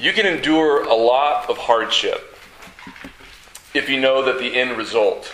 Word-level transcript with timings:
You 0.00 0.14
can 0.14 0.24
endure 0.24 0.84
a 0.84 0.94
lot 0.94 1.50
of 1.50 1.58
hardship 1.58 2.34
if 3.74 3.90
you 3.90 4.00
know 4.00 4.24
that 4.24 4.38
the 4.38 4.56
end 4.56 4.78
result 4.78 5.30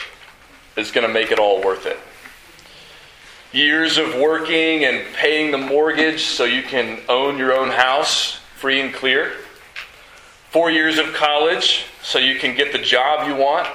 is 0.76 0.90
going 0.90 1.06
to 1.06 1.12
make 1.12 1.30
it 1.30 1.38
all 1.38 1.62
worth 1.62 1.86
it. 1.86 1.96
Years 3.56 3.96
of 3.96 4.16
working 4.16 4.84
and 4.84 5.06
paying 5.14 5.52
the 5.52 5.58
mortgage 5.58 6.24
so 6.24 6.42
you 6.42 6.64
can 6.64 6.98
own 7.08 7.38
your 7.38 7.56
own 7.56 7.70
house 7.70 8.40
free 8.56 8.80
and 8.80 8.92
clear. 8.92 9.34
Four 10.50 10.72
years 10.72 10.98
of 10.98 11.14
college 11.14 11.84
so 12.02 12.18
you 12.18 12.36
can 12.36 12.56
get 12.56 12.72
the 12.72 12.78
job 12.78 13.28
you 13.28 13.36
want. 13.36 13.68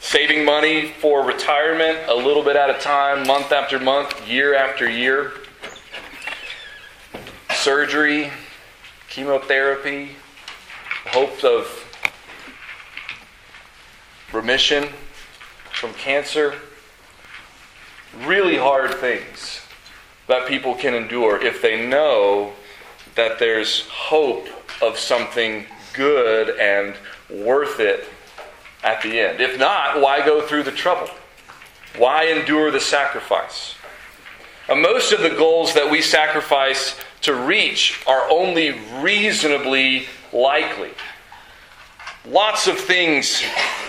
Saving 0.00 0.44
money 0.44 0.92
for 1.00 1.24
retirement 1.24 2.00
a 2.06 2.14
little 2.14 2.42
bit 2.42 2.54
at 2.54 2.68
a 2.68 2.78
time, 2.78 3.26
month 3.26 3.50
after 3.50 3.78
month, 3.78 4.28
year 4.28 4.54
after 4.54 4.90
year. 4.90 5.32
Surgery, 7.54 8.30
chemotherapy, 9.08 10.10
hopes 11.08 11.44
of 11.44 11.66
remission 14.32 14.88
from 15.72 15.92
cancer. 15.94 16.54
Really 18.24 18.56
hard 18.56 18.94
things 18.94 19.60
that 20.26 20.46
people 20.48 20.74
can 20.74 20.94
endure 20.94 21.44
if 21.44 21.62
they 21.62 21.86
know 21.86 22.52
that 23.14 23.38
there's 23.38 23.86
hope 23.88 24.48
of 24.82 24.98
something 24.98 25.66
good 25.94 26.50
and 26.58 26.94
worth 27.30 27.80
it 27.80 28.04
at 28.84 29.02
the 29.02 29.18
end. 29.18 29.40
If 29.40 29.58
not, 29.58 30.00
why 30.00 30.24
go 30.24 30.46
through 30.46 30.62
the 30.64 30.72
trouble? 30.72 31.10
Why 31.96 32.24
endure 32.26 32.70
the 32.70 32.80
sacrifice? 32.80 33.74
And 34.68 34.82
most 34.82 35.12
of 35.12 35.20
the 35.20 35.30
goals 35.30 35.74
that 35.74 35.90
we 35.90 36.02
sacrifice 36.02 37.00
to 37.22 37.34
reach 37.34 38.02
are 38.06 38.30
only 38.30 38.78
reasonably 39.00 40.06
likely. 40.32 40.90
Lots 42.26 42.66
of 42.66 42.78
things 42.78 43.42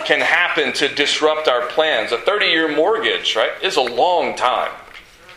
can 0.05 0.21
happen 0.21 0.71
to 0.73 0.87
disrupt 0.87 1.47
our 1.47 1.67
plans. 1.67 2.11
A 2.11 2.17
30 2.17 2.45
year 2.45 2.73
mortgage, 2.73 3.35
right, 3.35 3.51
is 3.61 3.75
a 3.75 3.81
long 3.81 4.35
time. 4.35 4.71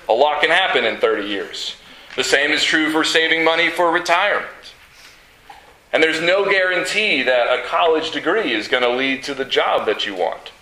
A 0.08 0.12
lot 0.12 0.40
can 0.40 0.50
happen 0.50 0.84
in 0.84 0.98
30 0.98 1.28
years. 1.28 1.76
The 2.16 2.24
same 2.24 2.50
is 2.50 2.62
true 2.62 2.90
for 2.90 3.04
saving 3.04 3.44
money 3.44 3.70
for 3.70 3.90
retirement. 3.90 4.50
And 5.92 6.02
there's 6.02 6.20
no 6.20 6.48
guarantee 6.48 7.22
that 7.22 7.58
a 7.58 7.66
college 7.66 8.12
degree 8.12 8.52
is 8.52 8.68
going 8.68 8.82
to 8.82 8.90
lead 8.90 9.22
to 9.24 9.34
the 9.34 9.44
job 9.44 9.86
that 9.86 10.06
you 10.06 10.14
want. 10.14 10.52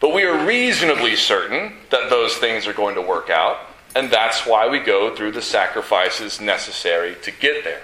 But 0.00 0.14
we 0.14 0.24
are 0.24 0.46
reasonably 0.46 1.16
certain 1.16 1.74
that 1.90 2.08
those 2.08 2.36
things 2.36 2.66
are 2.66 2.72
going 2.72 2.94
to 2.94 3.02
work 3.02 3.28
out, 3.28 3.58
and 3.94 4.10
that's 4.10 4.46
why 4.46 4.68
we 4.68 4.78
go 4.78 5.14
through 5.14 5.32
the 5.32 5.42
sacrifices 5.42 6.40
necessary 6.40 7.16
to 7.22 7.30
get 7.30 7.64
there. 7.64 7.82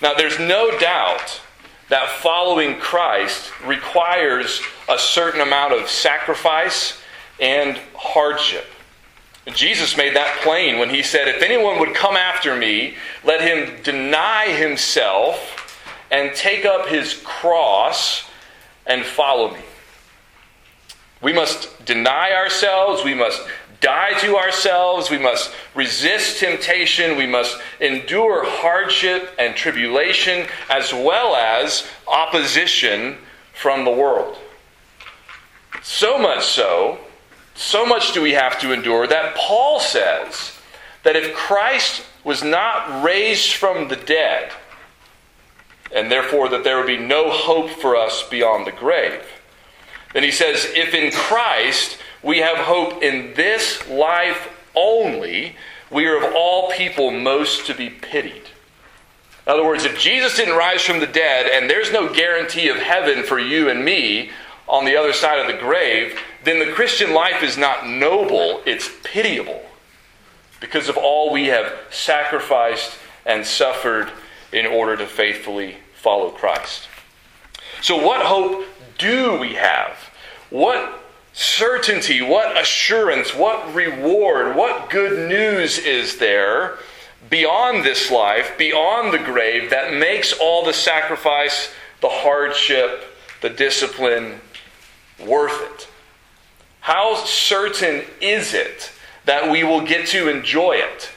Now, 0.00 0.14
there's 0.14 0.38
no 0.38 0.76
doubt 0.78 1.40
that 1.88 2.08
following 2.20 2.78
Christ 2.78 3.50
requires 3.64 4.60
a 4.88 4.98
certain 4.98 5.40
amount 5.40 5.72
of 5.72 5.88
sacrifice 5.88 7.00
and 7.40 7.78
hardship. 7.94 8.66
Jesus 9.54 9.96
made 9.96 10.14
that 10.14 10.40
plain 10.42 10.78
when 10.78 10.90
he 10.90 11.02
said, 11.02 11.26
If 11.26 11.42
anyone 11.42 11.78
would 11.78 11.94
come 11.94 12.16
after 12.16 12.54
me, 12.54 12.94
let 13.24 13.40
him 13.40 13.82
deny 13.82 14.46
himself 14.52 15.82
and 16.10 16.34
take 16.34 16.64
up 16.64 16.88
his 16.88 17.20
cross 17.24 18.28
and 18.86 19.04
follow 19.04 19.52
me. 19.52 19.60
We 21.20 21.32
must 21.32 21.84
deny 21.84 22.32
ourselves. 22.32 23.04
We 23.04 23.14
must 23.14 23.40
die 23.80 24.18
to 24.20 24.36
ourselves. 24.36 25.10
We 25.10 25.18
must 25.18 25.52
resist 25.74 26.40
temptation. 26.40 27.16
We 27.16 27.26
must 27.26 27.58
endure 27.80 28.44
hardship 28.44 29.30
and 29.38 29.54
tribulation 29.54 30.46
as 30.70 30.92
well 30.92 31.36
as 31.36 31.86
opposition 32.06 33.18
from 33.54 33.84
the 33.84 33.90
world. 33.90 34.36
So 35.82 36.18
much 36.18 36.44
so 36.44 36.98
so 37.58 37.84
much 37.84 38.12
do 38.12 38.22
we 38.22 38.32
have 38.32 38.60
to 38.60 38.72
endure 38.72 39.08
that 39.08 39.34
Paul 39.34 39.80
says 39.80 40.52
that 41.02 41.16
if 41.16 41.34
Christ 41.34 42.04
was 42.22 42.44
not 42.44 43.02
raised 43.02 43.54
from 43.54 43.88
the 43.88 43.96
dead, 43.96 44.52
and 45.92 46.08
therefore 46.08 46.48
that 46.50 46.62
there 46.62 46.76
would 46.76 46.86
be 46.86 46.96
no 46.96 47.30
hope 47.30 47.70
for 47.70 47.96
us 47.96 48.22
beyond 48.28 48.64
the 48.64 48.72
grave, 48.72 49.24
then 50.14 50.22
he 50.22 50.30
says, 50.30 50.66
if 50.76 50.94
in 50.94 51.10
Christ 51.10 51.98
we 52.22 52.38
have 52.38 52.58
hope 52.58 53.02
in 53.02 53.34
this 53.34 53.86
life 53.88 54.48
only, 54.74 55.56
we 55.90 56.06
are 56.06 56.16
of 56.16 56.34
all 56.34 56.70
people 56.70 57.10
most 57.10 57.66
to 57.66 57.74
be 57.74 57.90
pitied. 57.90 58.42
In 59.46 59.54
other 59.54 59.64
words, 59.64 59.84
if 59.84 59.98
Jesus 59.98 60.36
didn't 60.36 60.56
rise 60.56 60.82
from 60.82 61.00
the 61.00 61.06
dead 61.06 61.46
and 61.46 61.70
there's 61.70 61.90
no 61.90 62.12
guarantee 62.12 62.68
of 62.68 62.76
heaven 62.76 63.22
for 63.22 63.38
you 63.38 63.70
and 63.70 63.84
me 63.84 64.30
on 64.68 64.84
the 64.84 64.96
other 64.96 65.12
side 65.14 65.38
of 65.38 65.46
the 65.46 65.58
grave, 65.58 66.18
then 66.44 66.58
the 66.58 66.74
Christian 66.74 67.14
life 67.14 67.42
is 67.42 67.56
not 67.56 67.88
noble, 67.88 68.62
it's 68.66 68.90
pitiable 69.02 69.62
because 70.60 70.88
of 70.88 70.96
all 70.96 71.32
we 71.32 71.46
have 71.46 71.72
sacrificed 71.90 72.98
and 73.24 73.46
suffered 73.46 74.10
in 74.52 74.66
order 74.66 74.96
to 74.96 75.06
faithfully 75.06 75.76
follow 75.94 76.30
Christ. 76.30 76.88
So, 77.80 78.04
what 78.04 78.26
hope 78.26 78.64
do 78.98 79.38
we 79.38 79.54
have? 79.54 79.96
What 80.50 81.00
certainty, 81.38 82.20
what 82.20 82.60
assurance, 82.60 83.32
what 83.32 83.72
reward, 83.72 84.56
what 84.56 84.90
good 84.90 85.28
news 85.28 85.78
is 85.78 86.18
there 86.18 86.78
beyond 87.30 87.84
this 87.84 88.10
life, 88.10 88.58
beyond 88.58 89.12
the 89.14 89.18
grave, 89.18 89.70
that 89.70 89.94
makes 89.94 90.32
all 90.32 90.64
the 90.64 90.72
sacrifice, 90.72 91.72
the 92.00 92.08
hardship, 92.08 93.04
the 93.40 93.48
discipline 93.48 94.40
worth 95.24 95.62
it? 95.62 95.88
How 96.80 97.14
certain 97.24 98.02
is 98.20 98.52
it 98.52 98.90
that 99.24 99.48
we 99.48 99.62
will 99.62 99.82
get 99.82 100.08
to 100.08 100.28
enjoy 100.28 100.72
it? 100.72 101.10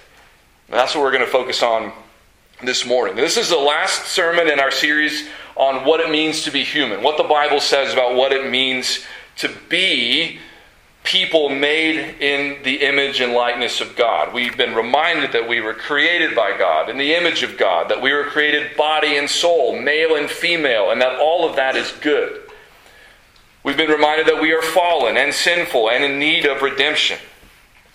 that's 0.70 0.96
what 0.96 1.02
we're 1.02 1.12
going 1.12 1.26
to 1.26 1.32
focus 1.32 1.64
on 1.64 1.92
this 2.64 2.86
morning. 2.86 3.16
This 3.16 3.36
is 3.38 3.50
the 3.50 3.58
last 3.58 4.06
sermon 4.06 4.48
in 4.48 4.60
our 4.60 4.72
series 4.72 5.28
on 5.58 5.84
what 5.84 6.00
it 6.00 6.12
means 6.12 6.44
to 6.44 6.52
be 6.52 6.64
human, 6.64 7.04
what 7.04 7.18
the 7.18 7.24
Bible 7.24 7.60
says 7.60 7.92
about 7.92 8.16
what 8.16 8.32
it 8.32 8.50
means 8.50 9.06
to 9.42 9.52
be 9.70 10.40
people 11.04 11.50
made 11.50 12.16
in 12.20 12.62
the 12.64 12.76
image 12.84 13.22
and 13.22 13.34
likeness 13.34 13.82
of 13.82 13.96
God. 13.96 14.34
We've 14.34 14.56
been 14.56 14.76
reminded 14.76 15.32
that 15.32 15.48
we 15.48 15.60
were 15.60 15.74
created 15.74 16.36
by 16.36 16.56
God 16.58 16.90
in 16.90 16.98
the 16.98 17.16
image 17.16 17.42
of 17.42 17.58
God, 17.58 17.90
that 17.90 18.02
we 18.02 18.14
were 18.14 18.26
created 18.26 18.78
body 18.78 19.18
and 19.18 19.30
soul, 19.30 19.80
male 19.80 20.16
and 20.16 20.30
female, 20.30 20.92
and 20.92 21.02
that 21.02 21.20
all 21.20 21.50
of 21.50 21.56
that 21.56 21.76
is 21.76 21.92
good. 22.02 22.42
We've 23.64 23.78
been 23.78 23.90
reminded 23.90 24.28
that 24.28 24.42
we 24.42 24.54
are 24.54 24.62
fallen 24.62 25.18
and 25.18 25.34
sinful 25.34 25.90
and 25.90 26.04
in 26.04 26.20
need 26.20 26.46
of 26.46 26.62
redemption. 26.62 27.18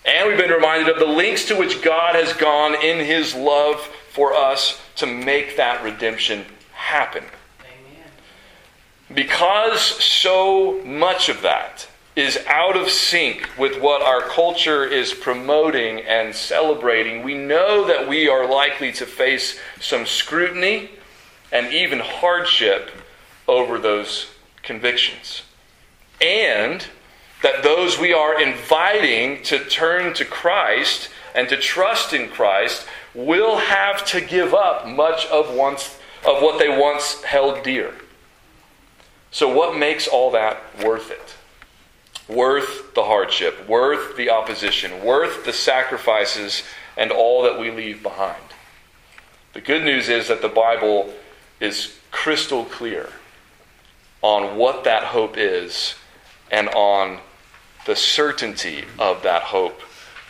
And 0.05 0.27
we've 0.27 0.37
been 0.37 0.51
reminded 0.51 0.89
of 0.89 0.99
the 0.99 1.05
lengths 1.05 1.45
to 1.45 1.55
which 1.55 1.81
God 1.81 2.15
has 2.15 2.33
gone 2.33 2.75
in 2.83 3.05
his 3.05 3.35
love 3.35 3.79
for 4.11 4.33
us 4.33 4.81
to 4.97 5.05
make 5.05 5.57
that 5.57 5.83
redemption 5.83 6.45
happen. 6.71 7.23
Because 9.13 9.81
so 9.81 10.81
much 10.83 11.29
of 11.29 11.41
that 11.41 11.87
is 12.15 12.37
out 12.47 12.75
of 12.75 12.89
sync 12.89 13.47
with 13.57 13.79
what 13.79 14.01
our 14.01 14.21
culture 14.21 14.83
is 14.83 15.13
promoting 15.13 16.01
and 16.01 16.33
celebrating, 16.33 17.23
we 17.23 17.35
know 17.35 17.85
that 17.85 18.07
we 18.07 18.27
are 18.27 18.49
likely 18.49 18.91
to 18.91 19.05
face 19.05 19.59
some 19.79 20.05
scrutiny 20.05 20.89
and 21.51 21.71
even 21.71 21.99
hardship 21.99 22.91
over 23.47 23.77
those 23.77 24.31
convictions 24.63 25.43
and 26.21 26.87
that 27.43 27.63
those 27.63 27.99
we 27.99 28.13
are 28.13 28.41
inviting 28.41 29.41
to 29.43 29.59
turn 29.59 30.13
to 30.15 30.25
Christ 30.25 31.09
and 31.35 31.47
to 31.49 31.57
trust 31.57 32.13
in 32.13 32.29
Christ 32.29 32.87
will 33.13 33.57
have 33.57 34.05
to 34.07 34.21
give 34.21 34.53
up 34.53 34.87
much 34.87 35.27
of 35.27 35.53
once 35.53 35.97
of 36.25 36.41
what 36.41 36.59
they 36.59 36.67
once 36.67 37.23
held 37.23 37.63
dear. 37.63 37.93
So 39.31 39.53
what 39.53 39.77
makes 39.77 40.07
all 40.07 40.31
that 40.31 40.61
worth 40.83 41.11
it? 41.11 41.35
Worth 42.27 42.93
the 42.93 43.03
hardship, 43.03 43.67
worth 43.67 44.17
the 44.17 44.29
opposition, 44.29 45.03
worth 45.03 45.45
the 45.45 45.53
sacrifices 45.53 46.63
and 46.97 47.11
all 47.11 47.43
that 47.43 47.59
we 47.59 47.71
leave 47.71 48.01
behind. 48.01 48.41
The 49.53 49.61
good 49.61 49.83
news 49.83 50.09
is 50.09 50.27
that 50.27 50.41
the 50.41 50.49
Bible 50.49 51.13
is 51.59 51.97
crystal 52.11 52.65
clear 52.65 53.09
on 54.21 54.57
what 54.57 54.83
that 54.83 55.03
hope 55.03 55.37
is 55.37 55.95
and 56.51 56.69
on 56.69 57.19
the 57.85 57.95
certainty 57.95 58.83
of 58.99 59.23
that 59.23 59.43
hope 59.43 59.81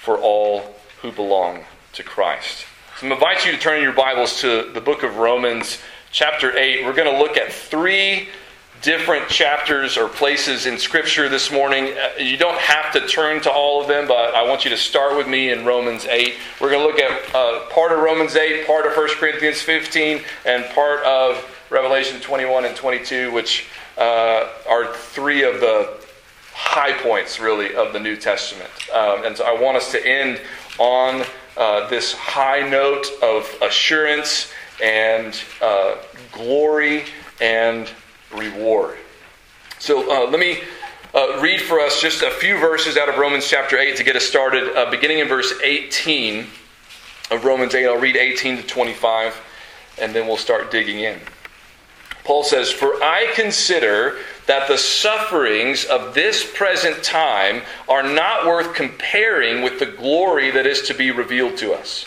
for 0.01 0.17
all 0.17 0.75
who 1.01 1.11
belong 1.11 1.63
to 1.93 2.03
Christ. 2.03 2.65
So 2.99 3.05
I'm 3.05 3.11
invite 3.11 3.45
you 3.45 3.51
to 3.51 3.57
turn 3.57 3.81
your 3.81 3.93
Bibles 3.93 4.41
to 4.41 4.71
the 4.73 4.81
book 4.81 5.03
of 5.03 5.17
Romans, 5.17 5.79
chapter 6.11 6.55
8. 6.55 6.85
We're 6.85 6.93
going 6.93 7.11
to 7.11 7.19
look 7.19 7.37
at 7.37 7.51
three 7.51 8.29
different 8.81 9.27
chapters 9.27 9.97
or 9.97 10.07
places 10.07 10.65
in 10.65 10.77
Scripture 10.77 11.29
this 11.29 11.51
morning. 11.51 11.95
Uh, 11.97 12.21
you 12.21 12.37
don't 12.37 12.59
have 12.59 12.93
to 12.93 13.07
turn 13.07 13.41
to 13.41 13.51
all 13.51 13.81
of 13.81 13.87
them, 13.87 14.07
but 14.07 14.35
I 14.35 14.47
want 14.47 14.63
you 14.63 14.69
to 14.71 14.77
start 14.77 15.17
with 15.17 15.27
me 15.27 15.51
in 15.51 15.65
Romans 15.65 16.05
8. 16.05 16.35
We're 16.61 16.69
going 16.69 16.81
to 16.81 16.87
look 16.87 16.99
at 16.99 17.35
uh, 17.35 17.67
part 17.69 17.91
of 17.91 17.99
Romans 17.99 18.35
8, 18.35 18.67
part 18.67 18.85
of 18.85 18.95
1 18.95 19.09
Corinthians 19.15 19.61
15, 19.61 20.21
and 20.45 20.65
part 20.73 21.03
of 21.03 21.43
Revelation 21.69 22.19
21 22.21 22.65
and 22.65 22.75
22, 22.75 23.31
which 23.31 23.67
uh, 23.97 24.47
are 24.69 24.93
three 24.93 25.43
of 25.43 25.59
the 25.59 25.97
high 26.53 26.93
points, 27.01 27.39
really, 27.39 27.75
of 27.75 27.93
the 27.93 27.99
New 27.99 28.15
Testament. 28.15 28.69
Um, 28.93 29.25
and 29.25 29.35
so 29.35 29.45
I 29.45 29.59
want 29.59 29.77
us 29.77 29.91
to 29.91 30.05
end 30.05 30.39
on 30.77 31.23
uh, 31.57 31.89
this 31.89 32.13
high 32.13 32.67
note 32.67 33.07
of 33.21 33.47
assurance 33.61 34.51
and 34.81 35.39
uh, 35.61 35.95
glory 36.31 37.05
and 37.41 37.89
reward. 38.33 38.97
So 39.79 40.11
uh, 40.11 40.29
let 40.29 40.39
me 40.39 40.61
uh, 41.13 41.39
read 41.41 41.61
for 41.61 41.79
us 41.79 42.01
just 42.01 42.21
a 42.21 42.31
few 42.31 42.57
verses 42.57 42.97
out 42.97 43.09
of 43.09 43.17
Romans 43.17 43.47
chapter 43.47 43.77
8 43.77 43.95
to 43.97 44.03
get 44.03 44.15
us 44.15 44.23
started, 44.23 44.75
uh, 44.75 44.89
beginning 44.89 45.19
in 45.19 45.27
verse 45.27 45.53
18 45.63 46.45
of 47.31 47.45
Romans 47.45 47.73
8. 47.75 47.85
I'll 47.85 47.99
read 47.99 48.17
18 48.17 48.57
to 48.57 48.63
25, 48.63 49.41
and 50.01 50.13
then 50.13 50.27
we'll 50.27 50.37
start 50.37 50.71
digging 50.71 50.99
in. 50.99 51.19
Paul 52.23 52.43
says, 52.43 52.71
For 52.71 53.01
I 53.01 53.31
consider 53.35 54.17
that 54.47 54.67
the 54.67 54.77
sufferings 54.77 55.85
of 55.85 56.13
this 56.13 56.49
present 56.55 57.03
time 57.03 57.61
are 57.87 58.03
not 58.03 58.45
worth 58.45 58.73
comparing 58.73 59.61
with 59.61 59.79
the 59.79 59.85
glory 59.85 60.51
that 60.51 60.65
is 60.65 60.81
to 60.83 60.93
be 60.93 61.11
revealed 61.11 61.57
to 61.57 61.73
us. 61.73 62.05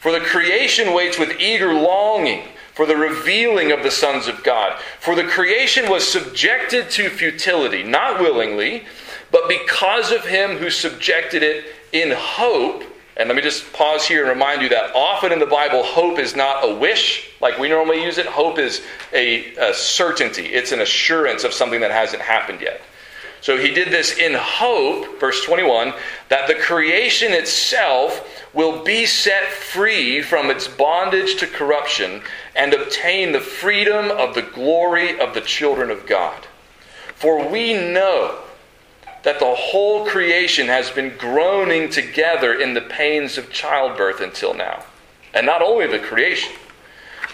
For 0.00 0.12
the 0.12 0.20
creation 0.20 0.92
waits 0.92 1.18
with 1.18 1.40
eager 1.40 1.74
longing 1.74 2.44
for 2.76 2.84
the 2.84 2.94
revealing 2.94 3.72
of 3.72 3.82
the 3.82 3.90
sons 3.90 4.28
of 4.28 4.44
God. 4.44 4.78
For 5.00 5.14
the 5.14 5.24
creation 5.24 5.90
was 5.90 6.06
subjected 6.06 6.90
to 6.90 7.08
futility, 7.08 7.82
not 7.82 8.20
willingly, 8.20 8.84
but 9.32 9.48
because 9.48 10.12
of 10.12 10.26
him 10.26 10.58
who 10.58 10.68
subjected 10.68 11.42
it 11.42 11.64
in 11.92 12.12
hope. 12.14 12.84
And 13.16 13.30
let 13.30 13.34
me 13.34 13.40
just 13.40 13.72
pause 13.72 14.06
here 14.06 14.20
and 14.20 14.28
remind 14.28 14.60
you 14.60 14.68
that 14.68 14.94
often 14.94 15.32
in 15.32 15.38
the 15.38 15.46
Bible, 15.46 15.82
hope 15.84 16.18
is 16.18 16.36
not 16.36 16.68
a 16.68 16.74
wish 16.74 17.30
like 17.40 17.58
we 17.58 17.70
normally 17.70 18.04
use 18.04 18.18
it. 18.18 18.26
Hope 18.26 18.58
is 18.58 18.82
a, 19.14 19.54
a 19.54 19.72
certainty, 19.72 20.44
it's 20.44 20.72
an 20.72 20.82
assurance 20.82 21.44
of 21.44 21.54
something 21.54 21.80
that 21.80 21.90
hasn't 21.90 22.20
happened 22.20 22.60
yet. 22.60 22.82
So 23.40 23.56
he 23.56 23.72
did 23.72 23.88
this 23.88 24.16
in 24.16 24.34
hope, 24.34 25.20
verse 25.20 25.44
21, 25.44 25.92
that 26.28 26.48
the 26.48 26.54
creation 26.54 27.32
itself 27.32 28.26
will 28.54 28.82
be 28.82 29.06
set 29.06 29.44
free 29.48 30.22
from 30.22 30.50
its 30.50 30.66
bondage 30.66 31.36
to 31.36 31.46
corruption 31.46 32.22
and 32.54 32.72
obtain 32.72 33.32
the 33.32 33.40
freedom 33.40 34.10
of 34.10 34.34
the 34.34 34.42
glory 34.42 35.20
of 35.20 35.34
the 35.34 35.40
children 35.42 35.90
of 35.90 36.06
God. 36.06 36.46
For 37.14 37.48
we 37.48 37.74
know 37.74 38.40
that 39.22 39.38
the 39.38 39.54
whole 39.54 40.06
creation 40.06 40.68
has 40.68 40.90
been 40.90 41.16
groaning 41.18 41.90
together 41.90 42.54
in 42.54 42.74
the 42.74 42.80
pains 42.80 43.36
of 43.36 43.50
childbirth 43.50 44.20
until 44.20 44.54
now. 44.54 44.84
And 45.34 45.44
not 45.44 45.62
only 45.62 45.86
the 45.86 45.98
creation, 45.98 46.52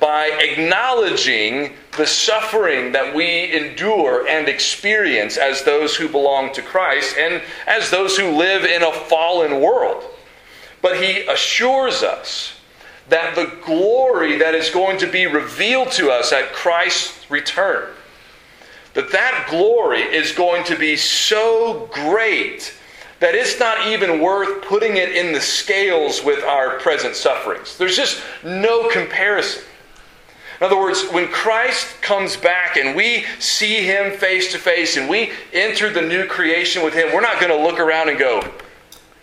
by 0.00 0.30
acknowledging 0.40 1.74
the 1.96 2.06
suffering 2.06 2.92
that 2.92 3.14
we 3.14 3.52
endure 3.52 4.26
and 4.26 4.48
experience 4.48 5.36
as 5.36 5.62
those 5.62 5.94
who 5.94 6.08
belong 6.08 6.52
to 6.54 6.62
Christ 6.62 7.16
and 7.18 7.42
as 7.66 7.90
those 7.90 8.16
who 8.16 8.30
live 8.30 8.64
in 8.64 8.82
a 8.82 8.92
fallen 8.92 9.60
world. 9.60 10.02
But 10.80 11.02
he 11.02 11.20
assures 11.26 12.02
us 12.02 12.54
that 13.10 13.34
the 13.34 13.52
glory 13.64 14.38
that 14.38 14.54
is 14.54 14.70
going 14.70 14.98
to 14.98 15.06
be 15.06 15.26
revealed 15.26 15.90
to 15.92 16.10
us 16.10 16.32
at 16.32 16.52
Christ's 16.52 17.30
return, 17.30 17.90
that 18.94 19.12
that 19.12 19.46
glory 19.50 20.00
is 20.00 20.32
going 20.32 20.64
to 20.64 20.76
be 20.76 20.96
so 20.96 21.90
great 21.92 22.74
that 23.18 23.34
it's 23.34 23.60
not 23.60 23.86
even 23.86 24.20
worth 24.20 24.64
putting 24.64 24.96
it 24.96 25.14
in 25.14 25.34
the 25.34 25.40
scales 25.40 26.24
with 26.24 26.42
our 26.42 26.78
present 26.78 27.14
sufferings. 27.14 27.76
There's 27.76 27.96
just 27.96 28.22
no 28.42 28.88
comparison. 28.88 29.62
In 30.60 30.66
other 30.66 30.78
words, 30.78 31.08
when 31.10 31.28
Christ 31.28 32.02
comes 32.02 32.36
back 32.36 32.76
and 32.76 32.94
we 32.94 33.24
see 33.38 33.82
him 33.82 34.18
face 34.18 34.52
to 34.52 34.58
face 34.58 34.98
and 34.98 35.08
we 35.08 35.32
enter 35.54 35.90
the 35.90 36.02
new 36.02 36.26
creation 36.26 36.84
with 36.84 36.92
him, 36.92 37.14
we're 37.14 37.22
not 37.22 37.40
going 37.40 37.50
to 37.50 37.64
look 37.66 37.80
around 37.80 38.10
and 38.10 38.18
go, 38.18 38.42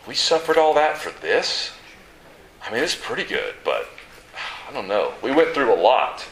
We 0.08 0.16
suffered 0.16 0.58
all 0.58 0.74
that 0.74 0.98
for 0.98 1.12
this? 1.22 1.72
I 2.66 2.74
mean, 2.74 2.84
it's 2.84 2.96
pretty 2.96 3.24
good, 3.24 3.54
but 3.64 3.88
I 4.68 4.74
don't 4.74 4.88
know. 4.88 5.14
We 5.22 5.32
went 5.32 5.54
through 5.54 5.74
a 5.74 5.80
lot. 5.80 6.26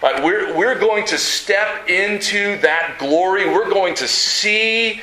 Right? 0.00 0.22
We're, 0.22 0.56
we're 0.56 0.78
going 0.78 1.04
to 1.06 1.18
step 1.18 1.88
into 1.88 2.56
that 2.58 2.96
glory. 3.00 3.48
We're 3.48 3.68
going 3.68 3.94
to 3.96 4.06
see 4.06 5.02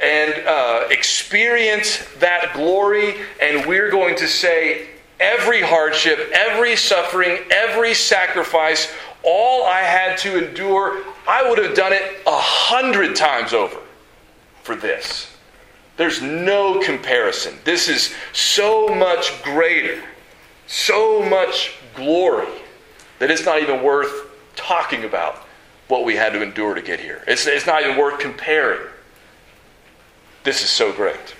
and 0.00 0.46
uh, 0.46 0.88
experience 0.90 2.06
that 2.18 2.52
glory, 2.54 3.16
and 3.40 3.66
we're 3.66 3.90
going 3.90 4.14
to 4.16 4.26
say, 4.28 4.88
every 5.20 5.62
hardship, 5.62 6.30
every 6.32 6.76
suffering, 6.76 7.38
every 7.50 7.94
sacrifice, 7.94 8.92
all 9.22 9.64
I 9.64 9.80
had 9.80 10.18
to 10.18 10.46
endure, 10.46 11.02
I 11.26 11.48
would 11.48 11.58
have 11.58 11.74
done 11.74 11.92
it 11.92 12.02
a 12.26 12.38
hundred 12.38 13.16
times 13.16 13.52
over 13.52 13.78
for 14.62 14.76
this. 14.76 15.32
There's 15.96 16.20
no 16.20 16.80
comparison. 16.80 17.54
This 17.64 17.88
is 17.88 18.14
so 18.32 18.88
much 18.88 19.42
greater, 19.42 20.02
so 20.66 21.22
much 21.22 21.74
glory 21.94 22.48
that 23.18 23.30
it's 23.30 23.44
not 23.44 23.62
even 23.62 23.82
worth 23.82 24.12
talking 24.54 25.04
about 25.04 25.36
what 25.88 26.04
we 26.04 26.16
had 26.16 26.32
to 26.32 26.42
endure 26.42 26.74
to 26.74 26.82
get 26.82 27.00
here. 27.00 27.22
It's, 27.26 27.46
it's 27.46 27.66
not 27.66 27.82
even 27.82 27.96
worth 27.96 28.18
comparing. 28.18 28.86
This 30.44 30.62
is 30.62 30.70
so 30.70 30.92
great. 30.92 31.34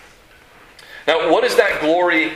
Now, 1.07 1.31
what 1.31 1.45
is 1.45 1.57
that 1.57 1.81
glory 1.81 2.33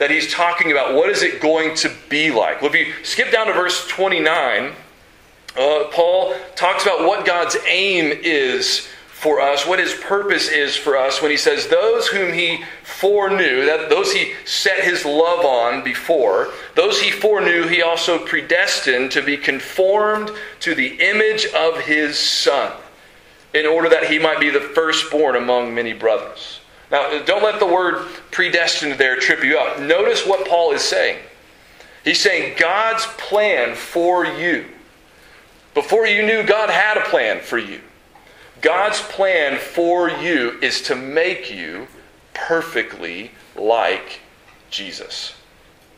that 0.00 0.10
he's 0.10 0.32
talking 0.32 0.72
about 0.72 0.94
what 0.94 1.10
is 1.10 1.22
it 1.22 1.42
going 1.42 1.76
to 1.76 1.92
be 2.08 2.30
like. 2.30 2.62
Well, 2.62 2.74
if 2.74 2.76
you 2.76 2.92
skip 3.04 3.30
down 3.30 3.46
to 3.48 3.52
verse 3.52 3.86
29, 3.86 4.72
uh, 5.58 5.84
Paul 5.92 6.34
talks 6.56 6.84
about 6.84 7.06
what 7.06 7.26
God's 7.26 7.56
aim 7.68 8.18
is 8.22 8.88
for 9.10 9.42
us, 9.42 9.66
what 9.66 9.78
his 9.78 9.92
purpose 9.92 10.48
is 10.48 10.74
for 10.74 10.96
us 10.96 11.20
when 11.20 11.30
he 11.30 11.36
says, 11.36 11.68
Those 11.68 12.08
whom 12.08 12.32
he 12.32 12.64
foreknew, 12.82 13.66
that 13.66 13.90
those 13.90 14.10
he 14.10 14.32
set 14.46 14.82
his 14.82 15.04
love 15.04 15.44
on 15.44 15.84
before, 15.84 16.48
those 16.76 17.02
he 17.02 17.10
foreknew, 17.10 17.68
he 17.68 17.82
also 17.82 18.24
predestined 18.24 19.10
to 19.12 19.20
be 19.22 19.36
conformed 19.36 20.30
to 20.60 20.74
the 20.74 20.98
image 20.98 21.44
of 21.48 21.78
his 21.82 22.18
Son, 22.18 22.72
in 23.52 23.66
order 23.66 23.90
that 23.90 24.06
he 24.06 24.18
might 24.18 24.40
be 24.40 24.48
the 24.48 24.60
firstborn 24.60 25.36
among 25.36 25.74
many 25.74 25.92
brothers. 25.92 26.59
Now, 26.90 27.22
don't 27.24 27.42
let 27.42 27.60
the 27.60 27.66
word 27.66 28.06
predestined 28.30 28.94
there 28.94 29.16
trip 29.16 29.44
you 29.44 29.58
up. 29.58 29.80
Notice 29.80 30.26
what 30.26 30.48
Paul 30.48 30.72
is 30.72 30.82
saying. 30.82 31.18
He's 32.04 32.20
saying 32.20 32.56
God's 32.58 33.06
plan 33.06 33.74
for 33.74 34.24
you. 34.24 34.66
Before 35.74 36.06
you 36.06 36.22
knew 36.26 36.42
God 36.42 36.68
had 36.68 36.96
a 36.96 37.02
plan 37.02 37.40
for 37.40 37.58
you, 37.58 37.80
God's 38.60 39.00
plan 39.00 39.58
for 39.58 40.10
you 40.10 40.58
is 40.60 40.82
to 40.82 40.96
make 40.96 41.50
you 41.50 41.86
perfectly 42.34 43.30
like 43.54 44.20
Jesus. 44.70 45.34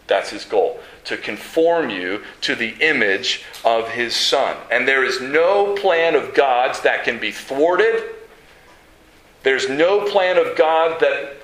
That's 0.06 0.30
his 0.30 0.44
goal, 0.44 0.80
to 1.04 1.16
conform 1.16 1.88
you 1.88 2.22
to 2.42 2.54
the 2.54 2.74
image 2.80 3.44
of 3.64 3.88
his 3.88 4.14
Son. 4.14 4.56
And 4.70 4.86
there 4.86 5.04
is 5.04 5.20
no 5.20 5.74
plan 5.76 6.14
of 6.14 6.34
God's 6.34 6.80
that 6.82 7.04
can 7.04 7.18
be 7.18 7.30
thwarted 7.30 8.02
there's 9.42 9.68
no 9.68 10.08
plan 10.10 10.38
of 10.38 10.56
God 10.56 11.00
that 11.00 11.36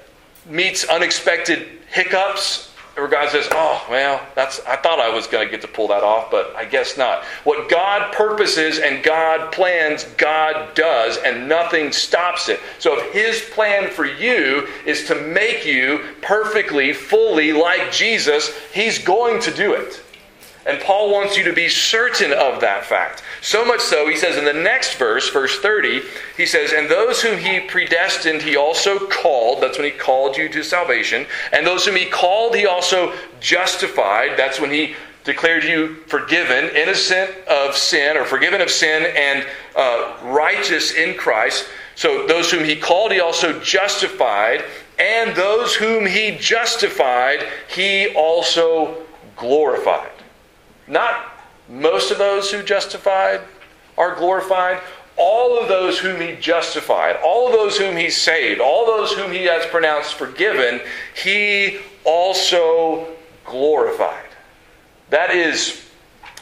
meets 0.46 0.84
unexpected 0.84 1.66
hiccups 1.88 2.68
where 2.94 3.06
God 3.06 3.30
says, 3.30 3.48
"Oh, 3.52 3.86
well, 3.88 4.20
that's 4.34 4.60
I 4.66 4.76
thought 4.76 4.98
I 4.98 5.08
was 5.08 5.26
going 5.26 5.46
to 5.46 5.50
get 5.50 5.60
to 5.60 5.68
pull 5.68 5.88
that 5.88 6.02
off, 6.02 6.30
but 6.30 6.54
I 6.56 6.64
guess 6.64 6.96
not." 6.96 7.24
What 7.44 7.68
God 7.68 8.12
purposes 8.12 8.78
and 8.78 9.04
God 9.04 9.52
plans, 9.52 10.04
God 10.16 10.74
does, 10.74 11.16
and 11.18 11.48
nothing 11.48 11.92
stops 11.92 12.48
it. 12.48 12.58
So 12.78 12.98
if 12.98 13.12
his 13.12 13.40
plan 13.54 13.90
for 13.90 14.04
you 14.04 14.66
is 14.84 15.06
to 15.06 15.14
make 15.14 15.64
you 15.64 16.00
perfectly, 16.22 16.92
fully 16.92 17.52
like 17.52 17.92
Jesus, 17.92 18.52
he's 18.72 18.98
going 18.98 19.40
to 19.42 19.52
do 19.52 19.74
it. 19.74 20.02
And 20.68 20.78
Paul 20.82 21.10
wants 21.10 21.34
you 21.34 21.44
to 21.44 21.52
be 21.54 21.66
certain 21.70 22.30
of 22.30 22.60
that 22.60 22.84
fact. 22.84 23.22
So 23.40 23.64
much 23.64 23.80
so, 23.80 24.06
he 24.06 24.16
says 24.16 24.36
in 24.36 24.44
the 24.44 24.52
next 24.52 24.96
verse, 24.96 25.30
verse 25.30 25.58
30, 25.60 26.02
he 26.36 26.44
says, 26.44 26.72
And 26.72 26.90
those 26.90 27.22
whom 27.22 27.38
he 27.38 27.60
predestined, 27.60 28.42
he 28.42 28.54
also 28.54 28.98
called. 29.06 29.62
That's 29.62 29.78
when 29.78 29.90
he 29.90 29.98
called 29.98 30.36
you 30.36 30.46
to 30.50 30.62
salvation. 30.62 31.24
And 31.54 31.66
those 31.66 31.86
whom 31.86 31.96
he 31.96 32.04
called, 32.04 32.54
he 32.54 32.66
also 32.66 33.14
justified. 33.40 34.36
That's 34.36 34.60
when 34.60 34.70
he 34.70 34.94
declared 35.24 35.64
you 35.64 35.96
forgiven, 36.06 36.68
innocent 36.76 37.30
of 37.46 37.74
sin, 37.74 38.18
or 38.18 38.26
forgiven 38.26 38.60
of 38.60 38.70
sin, 38.70 39.10
and 39.16 39.46
uh, 39.74 40.18
righteous 40.24 40.92
in 40.92 41.16
Christ. 41.16 41.66
So 41.94 42.26
those 42.26 42.50
whom 42.50 42.64
he 42.64 42.76
called, 42.76 43.12
he 43.12 43.20
also 43.20 43.58
justified. 43.60 44.64
And 44.98 45.34
those 45.34 45.74
whom 45.74 46.04
he 46.04 46.36
justified, 46.38 47.46
he 47.68 48.08
also 48.14 49.02
glorified. 49.34 50.10
Not 50.88 51.32
most 51.68 52.10
of 52.10 52.18
those 52.18 52.50
who 52.50 52.62
justified 52.62 53.40
are 53.96 54.14
glorified. 54.14 54.80
All 55.16 55.60
of 55.60 55.68
those 55.68 55.98
whom 55.98 56.20
he 56.20 56.36
justified, 56.36 57.16
all 57.24 57.48
of 57.48 57.52
those 57.52 57.76
whom 57.76 57.96
he 57.96 58.08
saved, 58.08 58.60
all 58.60 58.86
those 58.86 59.12
whom 59.12 59.32
he 59.32 59.44
has 59.46 59.66
pronounced 59.66 60.14
forgiven, 60.14 60.80
he 61.20 61.80
also 62.04 63.08
glorified. 63.44 64.28
That 65.10 65.30
is 65.30 65.84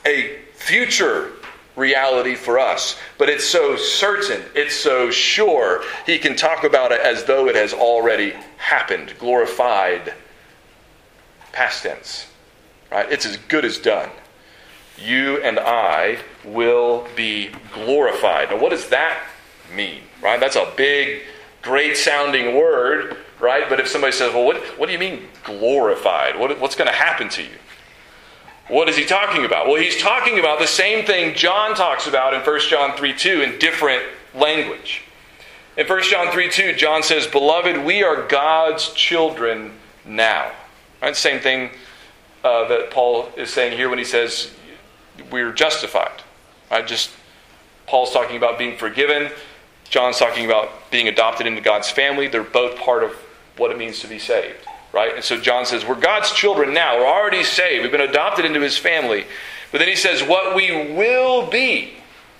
a 0.05 0.37
future 0.55 1.33
reality 1.75 2.35
for 2.35 2.59
us, 2.59 2.99
but 3.17 3.31
it's 3.31 3.45
so 3.45 3.77
certain, 3.77 4.43
it's 4.55 4.75
so 4.75 5.11
sure, 5.11 5.83
he 6.05 6.19
can 6.19 6.37
talk 6.37 6.65
about 6.65 6.93
it 6.93 7.01
as 7.01 7.25
though 7.25 7.49
it 7.49 7.55
has 7.55 7.73
already 7.73 8.35
happened, 8.59 9.15
glorified, 9.19 10.13
past 11.53 11.83
tense. 11.83 12.27
Right? 12.91 13.11
It's 13.11 13.27
as 13.27 13.37
good 13.37 13.65
as 13.65 13.79
done. 13.79 14.11
You 14.99 15.43
and 15.43 15.59
I 15.59 16.19
will 16.45 17.07
be 17.17 17.51
glorified. 17.73 18.51
Now, 18.51 18.59
what 18.59 18.71
does 18.71 18.89
that 18.89 19.23
mean? 19.75 20.03
Right? 20.23 20.41
That's 20.41 20.57
a 20.57 20.73
big, 20.77 21.23
great 21.63 21.97
sounding 21.97 22.57
word, 22.57 23.17
right? 23.41 23.69
But 23.69 23.81
if 23.81 23.89
somebody 23.89 24.13
says, 24.13 24.33
well, 24.33 24.45
what, 24.45 24.57
what 24.79 24.87
do 24.87 24.93
you 24.93 24.99
mean 24.99 25.29
glorified? 25.45 26.39
What, 26.39 26.59
what's 26.61 26.77
going 26.77 26.91
to 26.91 26.97
happen 26.97 27.29
to 27.31 27.43
you? 27.43 27.59
What 28.69 28.89
is 28.89 28.97
he 28.97 29.05
talking 29.05 29.45
about? 29.45 29.69
Well, 29.69 29.81
he's 29.81 30.01
talking 30.01 30.39
about 30.41 30.59
the 30.59 30.67
same 30.67 31.05
thing 31.05 31.37
John 31.37 31.77
talks 31.77 32.09
about 32.09 32.35
in 32.35 32.41
1 32.41 32.61
John 32.69 32.97
3 32.97 33.15
2 33.15 33.43
in 33.43 33.59
different 33.59 34.03
language. 34.35 35.03
In 35.77 35.87
1 35.87 36.03
John 36.05 36.33
3 36.33 36.51
2, 36.51 36.75
John 36.75 37.03
says, 37.03 37.27
Beloved, 37.27 37.85
we 37.85 38.03
are 38.03 38.27
God's 38.27 38.93
children 38.95 39.73
now. 40.05 40.51
Right? 41.01 41.15
Same 41.15 41.41
thing 41.41 41.71
uh, 42.43 42.67
that 42.69 42.91
Paul 42.91 43.29
is 43.37 43.53
saying 43.53 43.77
here 43.77 43.89
when 43.89 43.99
he 43.99 44.05
says 44.05 44.53
we're 45.31 45.53
justified. 45.53 46.23
Right? 46.71 46.87
Just 46.87 47.11
Paul's 47.87 48.13
talking 48.13 48.37
about 48.37 48.59
being 48.59 48.77
forgiven. 48.77 49.31
John's 49.89 50.19
talking 50.19 50.45
about 50.45 50.91
being 50.91 51.09
adopted 51.09 51.47
into 51.47 51.61
God's 51.61 51.91
family. 51.91 52.29
They're 52.29 52.43
both 52.43 52.79
part 52.79 53.05
of 53.05 53.13
what 53.57 53.71
it 53.71 53.79
means 53.79 54.01
to 54.01 54.09
be 54.09 54.19
saved. 54.19 54.59
Right? 54.93 55.15
And 55.15 55.25
so 55.25 55.39
John 55.41 55.67
says, 55.67 55.85
We're 55.85 56.01
God's 56.01 56.33
children 56.33 56.75
now. 56.75 56.99
We're 56.99 57.07
already 57.07 57.45
saved. 57.45 57.83
We've 57.83 57.93
been 57.93 58.01
adopted 58.01 58.45
into 58.45 58.61
his 58.61 58.79
family. 58.79 59.27
But 59.73 59.79
then 59.79 59.89
he 59.89 59.97
says, 59.97 60.23
What 60.23 60.55
we 60.55 60.95
will 60.95 61.47
be 61.49 61.95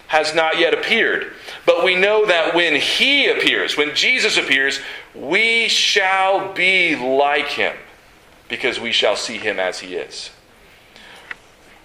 has 0.09 0.35
not 0.35 0.59
yet 0.59 0.73
appeared. 0.73 1.33
But 1.65 1.85
we 1.85 1.97
know 1.97 2.27
that 2.27 2.55
when 2.55 2.77
he 2.77 3.29
appears, 3.29 3.77
when 3.77 3.95
Jesus 3.95 4.37
appears, 4.37 4.81
we 5.15 5.69
shall 5.69 6.53
be 6.53 6.95
like 6.97 7.49
him 7.49 7.77
because 8.49 8.79
we 8.79 8.93
shall 8.93 9.17
see 9.17 9.39
him 9.39 9.59
as 9.59 9.81
he 9.81 9.97
is. 9.97 10.31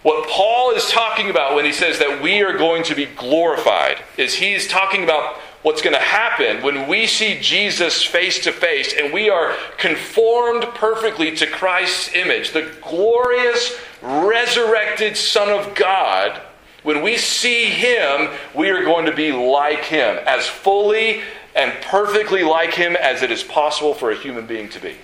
What 0.03 0.27
Paul 0.29 0.71
is 0.71 0.89
talking 0.89 1.29
about 1.29 1.55
when 1.55 1.65
he 1.65 1.71
says 1.71 1.99
that 1.99 2.23
we 2.23 2.41
are 2.41 2.57
going 2.57 2.83
to 2.83 2.95
be 2.95 3.05
glorified 3.05 4.01
is 4.17 4.33
he's 4.33 4.67
talking 4.67 5.03
about 5.03 5.35
what's 5.61 5.83
going 5.83 5.93
to 5.93 6.01
happen 6.01 6.63
when 6.63 6.87
we 6.87 7.05
see 7.05 7.39
Jesus 7.39 8.01
face 8.01 8.43
to 8.45 8.51
face 8.51 8.93
and 8.97 9.13
we 9.13 9.29
are 9.29 9.55
conformed 9.77 10.63
perfectly 10.73 11.35
to 11.35 11.45
Christ's 11.45 12.15
image, 12.15 12.51
the 12.51 12.71
glorious 12.81 13.79
resurrected 14.01 15.15
Son 15.15 15.49
of 15.49 15.75
God. 15.75 16.41
When 16.81 17.03
we 17.03 17.17
see 17.17 17.65
him, 17.65 18.29
we 18.55 18.71
are 18.71 18.83
going 18.83 19.05
to 19.05 19.15
be 19.15 19.31
like 19.31 19.83
him, 19.83 20.17
as 20.25 20.47
fully 20.47 21.21
and 21.55 21.79
perfectly 21.83 22.43
like 22.43 22.73
him 22.73 22.95
as 22.95 23.21
it 23.21 23.29
is 23.29 23.43
possible 23.43 23.93
for 23.93 24.09
a 24.09 24.15
human 24.15 24.47
being 24.47 24.67
to 24.69 24.79
be. 24.79 24.95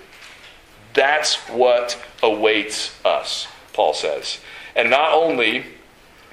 That's 0.96 1.36
what 1.50 2.04
awaits 2.24 2.96
us, 3.06 3.48
Paul 3.74 3.94
says. 3.94 4.40
And 4.78 4.90
not 4.90 5.12
only 5.12 5.66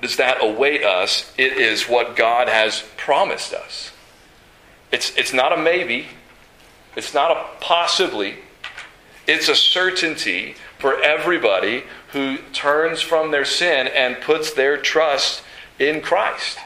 does 0.01 0.17
that 0.17 0.45
await 0.45 0.85
us, 0.85 1.33
it 1.39 1.55
is 1.55 1.89
what 1.89 2.15
God 2.15 2.49
has 2.49 2.85
promised 2.97 3.55
us. 3.55 3.91
It's, 4.93 5.17
it's 5.17 5.33
not 5.33 5.53
a 5.53 5.57
maybe, 5.57 6.07
it's 6.95 7.15
not 7.15 7.31
a 7.31 7.45
possibly, 7.61 8.37
it's 9.27 9.49
a 9.49 9.57
certainty 9.57 10.55
for 10.79 11.03
everybody 11.03 11.85
who 12.13 12.37
turns 12.53 13.01
from 13.01 13.31
their 13.31 13.47
sin 13.47 13.89
and 13.89 14.21
puts 14.21 14.53
their 14.53 14.77
trust 14.77 15.43
in 15.79 16.03
Christ. 16.03 16.59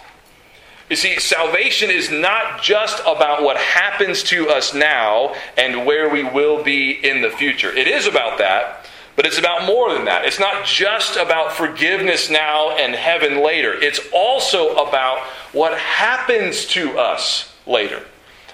You 0.91 0.97
see, 0.97 1.21
salvation 1.21 1.91
is 1.91 2.11
not 2.11 2.63
just 2.63 3.01
about 3.07 3.43
what 3.43 3.57
happens 3.57 4.23
to 4.25 4.49
us 4.49 4.75
now 4.75 5.35
and 5.57 5.87
where 5.87 6.09
we 6.09 6.25
will 6.25 6.65
be 6.65 6.91
in 6.91 7.21
the 7.21 7.31
future. 7.31 7.71
It 7.71 7.87
is 7.87 8.07
about 8.07 8.39
that, 8.39 8.87
but 9.19 9.27
it's 9.27 9.37
about 9.37 9.67
more 9.67 9.93
than 9.93 10.05
that. 10.05 10.25
It's 10.25 10.39
not 10.39 10.65
just 10.65 11.17
about 11.17 11.51
forgiveness 11.51 12.31
now 12.31 12.77
and 12.77 12.95
heaven 12.95 13.43
later. 13.43 13.75
It's 13.75 13.99
also 14.15 14.77
about 14.77 15.19
what 15.51 15.77
happens 15.77 16.65
to 16.67 16.97
us 16.97 17.53
later. 17.67 18.05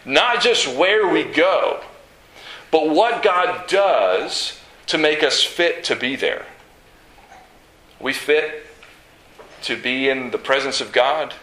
Not 0.06 0.40
just 0.40 0.66
where 0.66 1.06
we 1.06 1.22
go, 1.24 1.82
but 2.70 2.88
what 2.88 3.22
God 3.22 3.68
does 3.68 4.58
to 4.86 4.96
make 4.96 5.22
us 5.22 5.42
fit 5.42 5.84
to 5.84 5.96
be 5.96 6.16
there. 6.16 6.46
We 8.00 8.14
fit 8.14 8.64
to 9.64 9.76
be 9.76 10.08
in 10.08 10.30
the 10.30 10.38
presence 10.38 10.80
of 10.80 10.92
God 10.92 11.34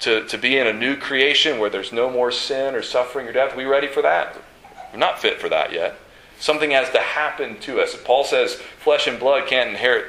to, 0.00 0.26
to 0.26 0.36
be 0.36 0.58
in 0.58 0.66
a 0.66 0.72
new 0.72 0.96
creation 0.96 1.60
where 1.60 1.70
there's 1.70 1.92
no 1.92 2.10
more 2.10 2.32
sin 2.32 2.74
or 2.74 2.82
suffering 2.82 3.28
or 3.28 3.32
death. 3.32 3.54
We 3.54 3.66
ready 3.66 3.86
for 3.86 4.02
that? 4.02 4.36
We're 4.92 4.98
not 4.98 5.20
fit 5.20 5.40
for 5.40 5.48
that 5.48 5.72
yet. 5.72 5.96
Something 6.40 6.70
has 6.70 6.90
to 6.90 7.00
happen 7.00 7.58
to 7.60 7.80
us. 7.80 7.96
Paul 8.04 8.24
says 8.24 8.54
flesh 8.54 9.06
and 9.06 9.18
blood 9.18 9.48
can't 9.48 9.70
inherit 9.70 10.06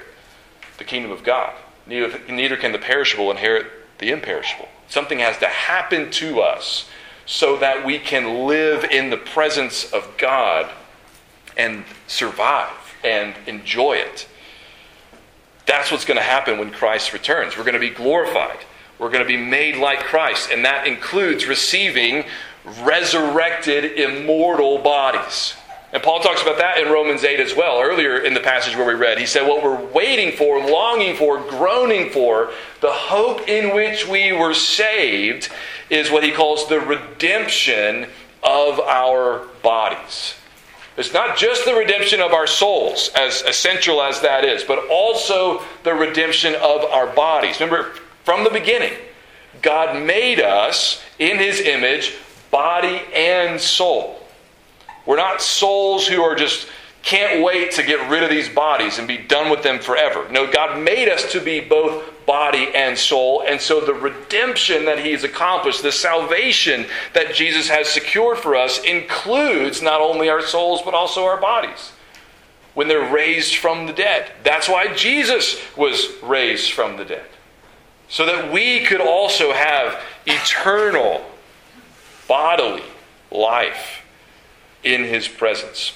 the 0.77 0.83
kingdom 0.83 1.11
of 1.11 1.23
God, 1.23 1.53
neither, 1.87 2.57
can 2.57 2.71
the 2.71 2.79
perishable 2.79 3.31
inherit 3.31 3.67
the 3.97 4.11
imperishable. 4.11 4.69
Something 4.87 5.19
has 5.19 5.37
to 5.39 5.47
happen 5.47 6.09
to 6.11 6.41
us 6.41 6.87
so 7.25 7.57
that 7.57 7.85
we 7.85 7.99
can 7.99 8.47
live 8.47 8.85
in 8.85 9.09
the 9.09 9.17
presence 9.17 9.91
of 9.91 10.17
God 10.17 10.69
and 11.57 11.83
survive 12.07 12.95
and 13.03 13.35
enjoy 13.45 13.93
it. 13.93 14.27
That's 15.65 15.91
what's 15.91 16.05
going 16.05 16.17
to 16.17 16.23
happen 16.23 16.57
when 16.57 16.71
Christ 16.71 17.13
returns. 17.13 17.57
We're 17.57 17.63
going 17.63 17.73
to 17.73 17.79
be 17.79 17.89
glorified. 17.89 18.59
We're 18.97 19.11
going 19.11 19.23
to 19.23 19.27
be 19.27 19.37
made 19.37 19.75
like 19.75 19.99
Christ, 19.99 20.49
and 20.51 20.65
that 20.65 20.87
includes 20.87 21.45
receiving 21.45 22.25
resurrected, 22.81 23.99
immortal 23.99 24.79
bodies. 24.79 25.55
And 25.91 26.03
Paul 26.03 26.19
talks 26.19 26.43
about 26.43 26.59
that 26.59 26.77
in 26.77 26.91
Romans 26.91 27.23
8 27.23 27.39
as 27.39 27.55
well. 27.55 27.81
Earlier 27.81 28.19
in 28.19 28.35
the 28.35 28.39
passage 28.39 28.75
where 28.75 28.85
we 28.85 28.93
read, 28.93 29.17
he 29.17 29.25
said, 29.25 29.47
What 29.47 29.63
we're 29.63 29.83
waiting 29.91 30.35
for, 30.37 30.59
longing 30.59 31.15
for, 31.15 31.39
groaning 31.49 32.11
for, 32.11 32.51
the 32.81 32.91
hope 32.91 33.47
in 33.49 33.73
which 33.73 34.07
we 34.07 34.31
were 34.31 34.53
saved, 34.53 35.49
is 35.89 36.11
what 36.11 36.23
he 36.23 36.31
calls 36.31 36.67
the 36.67 36.79
redemption 36.79 38.07
of 38.43 38.79
our 38.79 39.47
bodies. 39.63 40.35
It's 40.95 41.13
not 41.13 41.37
just 41.37 41.65
the 41.65 41.73
redemption 41.73 42.19
of 42.19 42.33
our 42.33 42.45
souls, 42.45 43.09
as 43.15 43.41
essential 43.41 44.01
as 44.01 44.21
that 44.21 44.43
is, 44.43 44.63
but 44.63 44.85
also 44.89 45.63
the 45.83 45.93
redemption 45.93 46.53
of 46.55 46.83
our 46.83 47.07
bodies. 47.07 47.59
Remember, 47.59 47.93
from 48.25 48.43
the 48.43 48.49
beginning, 48.49 48.93
God 49.61 50.05
made 50.05 50.39
us 50.39 51.01
in 51.17 51.37
his 51.37 51.61
image, 51.61 52.15
body 52.51 53.01
and 53.15 53.59
soul. 53.59 54.19
We're 55.09 55.17
not 55.17 55.41
souls 55.41 56.07
who 56.07 56.21
are 56.21 56.35
just 56.35 56.67
can't 57.01 57.43
wait 57.43 57.71
to 57.71 57.81
get 57.81 58.11
rid 58.11 58.21
of 58.21 58.29
these 58.29 58.47
bodies 58.47 58.99
and 58.99 59.07
be 59.07 59.17
done 59.17 59.49
with 59.49 59.63
them 59.63 59.79
forever. 59.79 60.27
No, 60.29 60.45
God 60.45 60.79
made 60.79 61.09
us 61.09 61.31
to 61.31 61.41
be 61.41 61.59
both 61.59 62.27
body 62.27 62.69
and 62.75 62.95
soul. 62.95 63.41
And 63.47 63.59
so 63.59 63.81
the 63.81 63.95
redemption 63.95 64.85
that 64.85 65.03
He's 65.03 65.23
accomplished, 65.23 65.81
the 65.81 65.91
salvation 65.91 66.85
that 67.13 67.33
Jesus 67.33 67.69
has 67.69 67.89
secured 67.89 68.37
for 68.37 68.55
us, 68.55 68.83
includes 68.83 69.81
not 69.81 69.99
only 69.99 70.29
our 70.29 70.43
souls, 70.43 70.83
but 70.85 70.93
also 70.93 71.25
our 71.25 71.41
bodies 71.41 71.91
when 72.75 72.87
they're 72.87 73.11
raised 73.11 73.55
from 73.55 73.87
the 73.87 73.93
dead. 73.93 74.31
That's 74.43 74.69
why 74.69 74.93
Jesus 74.93 75.59
was 75.75 76.07
raised 76.21 76.71
from 76.71 76.97
the 76.97 77.05
dead 77.05 77.25
so 78.09 78.27
that 78.27 78.53
we 78.53 78.85
could 78.85 79.01
also 79.01 79.53
have 79.53 79.99
eternal 80.27 81.25
bodily 82.27 82.83
life 83.31 84.03
in 84.83 85.03
his 85.03 85.27
presence. 85.27 85.93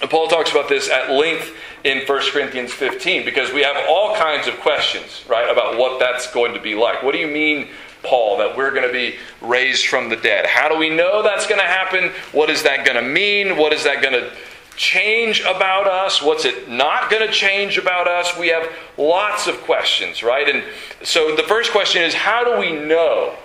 And 0.00 0.10
Paul 0.10 0.28
talks 0.28 0.50
about 0.50 0.68
this 0.68 0.90
at 0.90 1.12
length 1.12 1.54
in 1.84 2.06
1 2.06 2.20
Corinthians 2.32 2.72
15 2.72 3.24
because 3.24 3.52
we 3.52 3.62
have 3.62 3.76
all 3.88 4.16
kinds 4.16 4.48
of 4.48 4.58
questions, 4.60 5.24
right, 5.28 5.50
about 5.50 5.78
what 5.78 6.00
that's 6.00 6.32
going 6.32 6.54
to 6.54 6.60
be 6.60 6.74
like. 6.74 7.02
What 7.02 7.12
do 7.12 7.18
you 7.18 7.26
mean, 7.26 7.68
Paul, 8.02 8.38
that 8.38 8.56
we're 8.56 8.70
going 8.70 8.86
to 8.86 8.92
be 8.92 9.16
raised 9.40 9.86
from 9.86 10.08
the 10.08 10.16
dead? 10.16 10.46
How 10.46 10.68
do 10.68 10.76
we 10.76 10.90
know 10.90 11.22
that's 11.22 11.46
going 11.46 11.60
to 11.60 11.66
happen? 11.66 12.10
What 12.32 12.50
is 12.50 12.62
that 12.64 12.84
going 12.84 13.02
to 13.02 13.08
mean? 13.08 13.56
What 13.56 13.72
is 13.72 13.84
that 13.84 14.02
going 14.02 14.14
to 14.14 14.32
change 14.76 15.40
about 15.40 15.86
us? 15.86 16.22
What's 16.22 16.44
it 16.44 16.68
not 16.68 17.10
going 17.10 17.26
to 17.26 17.32
change 17.32 17.78
about 17.78 18.08
us? 18.08 18.36
We 18.36 18.48
have 18.48 18.70
lots 18.96 19.46
of 19.46 19.60
questions, 19.62 20.22
right? 20.22 20.48
And 20.48 20.64
so 21.02 21.36
the 21.36 21.42
first 21.44 21.72
question 21.72 22.02
is 22.02 22.14
how 22.14 22.44
do 22.44 22.58
we 22.58 22.72
know 22.72 23.36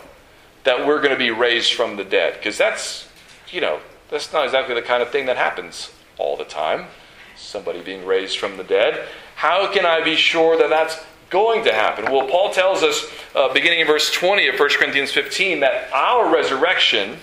that 0.64 0.86
we're 0.86 1.00
going 1.00 1.12
to 1.12 1.18
be 1.18 1.32
raised 1.32 1.74
from 1.74 1.98
the 1.98 2.04
dead? 2.04 2.36
Because 2.36 2.58
that's, 2.58 3.08
you 3.52 3.62
know, 3.62 3.80
that's 4.10 4.32
not 4.32 4.46
exactly 4.46 4.76
the 4.76 4.82
kind 4.82 5.02
of 5.02 5.10
thing 5.10 5.26
that 5.26 5.38
happens 5.38 5.92
all 6.18 6.38
the 6.38 6.46
time. 6.46 6.88
Somebody 7.36 7.82
being 7.82 8.06
raised 8.06 8.38
from 8.38 8.58
the 8.58 8.64
dead. 8.64 9.08
How 9.36 9.72
can 9.72 9.86
I 9.86 10.04
be 10.04 10.16
sure 10.16 10.58
that 10.58 10.70
that's 10.70 11.00
going 11.30 11.64
to 11.66 11.74
happen? 11.74 12.06
Well, 12.06 12.28
Paul 12.28 12.52
tells 12.52 12.84
us, 12.84 13.06
uh, 13.36 13.54
beginning 13.54 13.82
in 13.82 13.88
verse 13.88 14.12
20 14.12 14.48
of 14.48 14.60
1 14.60 14.70
Corinthians 14.70 15.12
15, 15.12 15.60
that 15.60 15.92
our 15.94 16.34
resurrection 16.34 17.18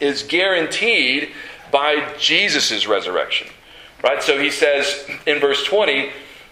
is 0.00 0.22
guaranteed 0.22 1.30
by 1.70 2.12
Jesus' 2.18 2.86
resurrection. 2.86 3.48
Right? 4.02 4.22
So 4.22 4.38
he 4.38 4.50
says 4.50 5.08
in 5.26 5.40
verse 5.40 5.64
20, 5.64 6.10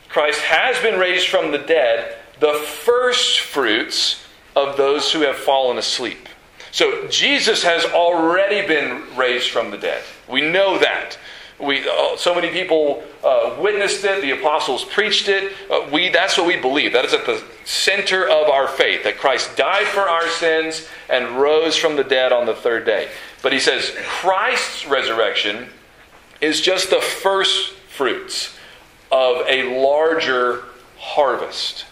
Christ 0.09 0.41
has 0.43 0.81
been 0.81 0.99
raised 0.99 1.29
from 1.29 1.51
the 1.51 1.59
dead, 1.59 2.17
the 2.41 2.55
first 2.55 3.41
fruits 3.41 4.25
of 4.55 4.77
those 4.77 5.13
who 5.13 5.21
have 5.21 5.37
fallen 5.37 5.79
asleep. 5.79 6.28
So 6.71 7.09
Jesus 7.09 7.63
has 7.63 7.85
already 7.85 8.67
been 8.67 9.03
raised 9.17 9.51
from 9.51 9.71
the 9.71 9.79
dead. 9.79 10.03
We 10.29 10.43
know 10.43 10.79
that. 10.79 11.19
We, 11.59 11.89
uh, 11.89 12.17
so 12.17 12.35
many 12.35 12.51
people 12.51 13.03
uh, 13.25 13.57
witnessed 13.59 14.05
it. 14.05 14.23
The 14.23 14.31
apostles 14.31 14.85
preached 14.85 15.29
it. 15.29 15.53
Uh, 15.69 15.89
we, 15.93 16.09
that's 16.09 16.39
what 16.39 16.47
we 16.47 16.57
believe. 16.57 16.93
That 16.93 17.05
is 17.05 17.15
at 17.15 17.27
the 17.27 17.43
center 17.65 18.29
of 18.29 18.49
our 18.49 18.69
faith 18.69 19.03
that 19.05 19.19
Christ 19.19 19.57
died 19.57 19.87
for 19.89 20.03
our 20.03 20.29
sins 20.29 20.87
and 21.09 21.41
rose 21.41 21.77
from 21.77 21.97
the 21.97 22.05
dead 22.05 22.33
on 22.33 22.47
the 22.47 22.55
third 22.55 22.87
day. 22.87 23.09
But 23.43 23.53
he 23.53 23.59
says 23.59 23.93
Christ's 24.05 24.87
resurrection 24.87 25.69
is 26.41 26.61
just 26.61 26.91
the 26.91 27.01
first 27.01 27.73
fruits 27.73 28.57
of 29.11 29.45
a 29.49 29.81
larger 29.83 30.65
harvest. 30.99 31.87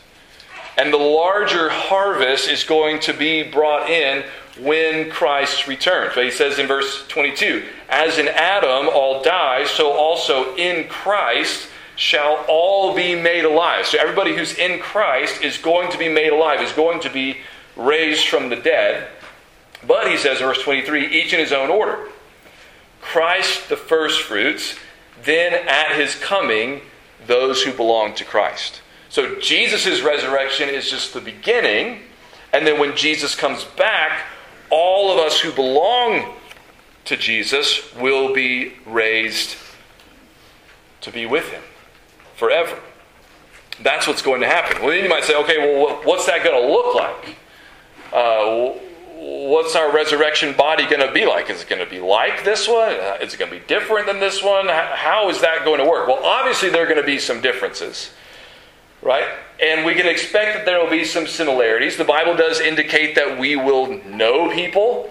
And 0.76 0.92
the 0.92 0.98
larger 0.98 1.70
harvest 1.70 2.48
is 2.48 2.62
going 2.62 3.00
to 3.00 3.12
be 3.12 3.42
brought 3.42 3.90
in 3.90 4.24
when 4.58 5.10
Christ 5.10 5.66
returns. 5.66 6.12
But 6.14 6.24
he 6.24 6.30
says 6.30 6.58
in 6.58 6.66
verse 6.66 7.06
22 7.08 7.64
As 7.88 8.18
in 8.18 8.28
Adam 8.28 8.88
all 8.88 9.22
die, 9.22 9.64
so 9.66 9.92
also 9.92 10.54
in 10.56 10.88
Christ 10.88 11.68
shall 11.96 12.44
all 12.48 12.94
be 12.94 13.14
made 13.14 13.44
alive. 13.44 13.86
So 13.86 13.98
everybody 13.98 14.34
who's 14.34 14.54
in 14.58 14.78
Christ 14.80 15.42
is 15.42 15.56
going 15.58 15.90
to 15.92 15.98
be 15.98 16.08
made 16.08 16.32
alive, 16.32 16.60
is 16.60 16.72
going 16.72 17.00
to 17.00 17.10
be 17.10 17.38
raised 17.74 18.28
from 18.28 18.48
the 18.48 18.56
dead. 18.56 19.08
But 19.86 20.08
he 20.08 20.16
says 20.16 20.40
in 20.40 20.46
verse 20.46 20.62
23 20.62 21.06
each 21.06 21.32
in 21.32 21.40
his 21.40 21.52
own 21.52 21.70
order. 21.70 22.08
Christ 23.00 23.68
the 23.68 23.76
firstfruits, 23.76 24.76
then 25.22 25.54
at 25.68 25.96
his 25.96 26.14
coming, 26.16 26.80
those 27.26 27.62
who 27.62 27.72
belong 27.72 28.14
to 28.14 28.24
Christ. 28.24 28.80
So 29.08 29.36
Jesus' 29.36 30.02
resurrection 30.02 30.68
is 30.68 30.90
just 30.90 31.14
the 31.14 31.20
beginning. 31.20 32.00
And 32.52 32.66
then 32.66 32.80
when 32.80 32.96
Jesus 32.96 33.34
comes 33.34 33.64
back, 33.64 34.24
all 34.70 35.12
of 35.12 35.18
us 35.18 35.40
who 35.40 35.52
belong 35.52 36.34
to 37.04 37.16
Jesus 37.16 37.94
will 37.94 38.34
be 38.34 38.74
raised 38.86 39.56
to 41.00 41.10
be 41.10 41.26
with 41.26 41.48
him 41.50 41.62
forever. 42.36 42.78
That's 43.82 44.06
what's 44.06 44.22
going 44.22 44.40
to 44.40 44.46
happen. 44.46 44.82
Well, 44.82 44.90
then 44.90 45.04
you 45.04 45.10
might 45.10 45.24
say, 45.24 45.36
okay, 45.36 45.58
well, 45.58 46.00
what's 46.04 46.26
that 46.26 46.42
going 46.42 46.60
to 46.60 46.72
look 46.72 46.94
like? 46.94 47.36
Uh, 48.12 48.78
what's 49.16 49.76
our 49.76 49.92
resurrection 49.92 50.54
body 50.56 50.84
going 50.86 51.06
to 51.06 51.12
be 51.12 51.26
like? 51.26 51.50
Is 51.50 51.62
it 51.62 51.68
going 51.68 51.84
to 51.84 51.90
be 51.90 52.00
like 52.00 52.44
this 52.44 52.66
one? 52.66 52.94
Uh, 52.94 53.18
is 53.20 53.34
it 53.34 53.38
going 53.38 53.50
to 53.50 53.58
be 53.58 53.64
different 53.66 54.06
than 54.06 54.18
this 54.20 54.42
one? 54.42 54.68
How 54.68 55.28
is 55.28 55.40
that 55.42 55.64
going 55.64 55.78
to 55.80 55.88
work? 55.88 56.08
Well, 56.08 56.24
obviously, 56.24 56.70
there 56.70 56.84
are 56.84 56.86
going 56.86 57.00
to 57.00 57.06
be 57.06 57.18
some 57.18 57.40
differences, 57.40 58.10
right? 59.06 59.24
And 59.62 59.86
we 59.86 59.94
can 59.94 60.06
expect 60.06 60.56
that 60.56 60.66
there 60.66 60.82
will 60.82 60.90
be 60.90 61.04
some 61.04 61.28
similarities. 61.28 61.96
The 61.96 62.04
Bible 62.04 62.36
does 62.36 62.60
indicate 62.60 63.14
that 63.14 63.38
we 63.38 63.54
will 63.54 64.02
know 64.04 64.50
people, 64.52 65.10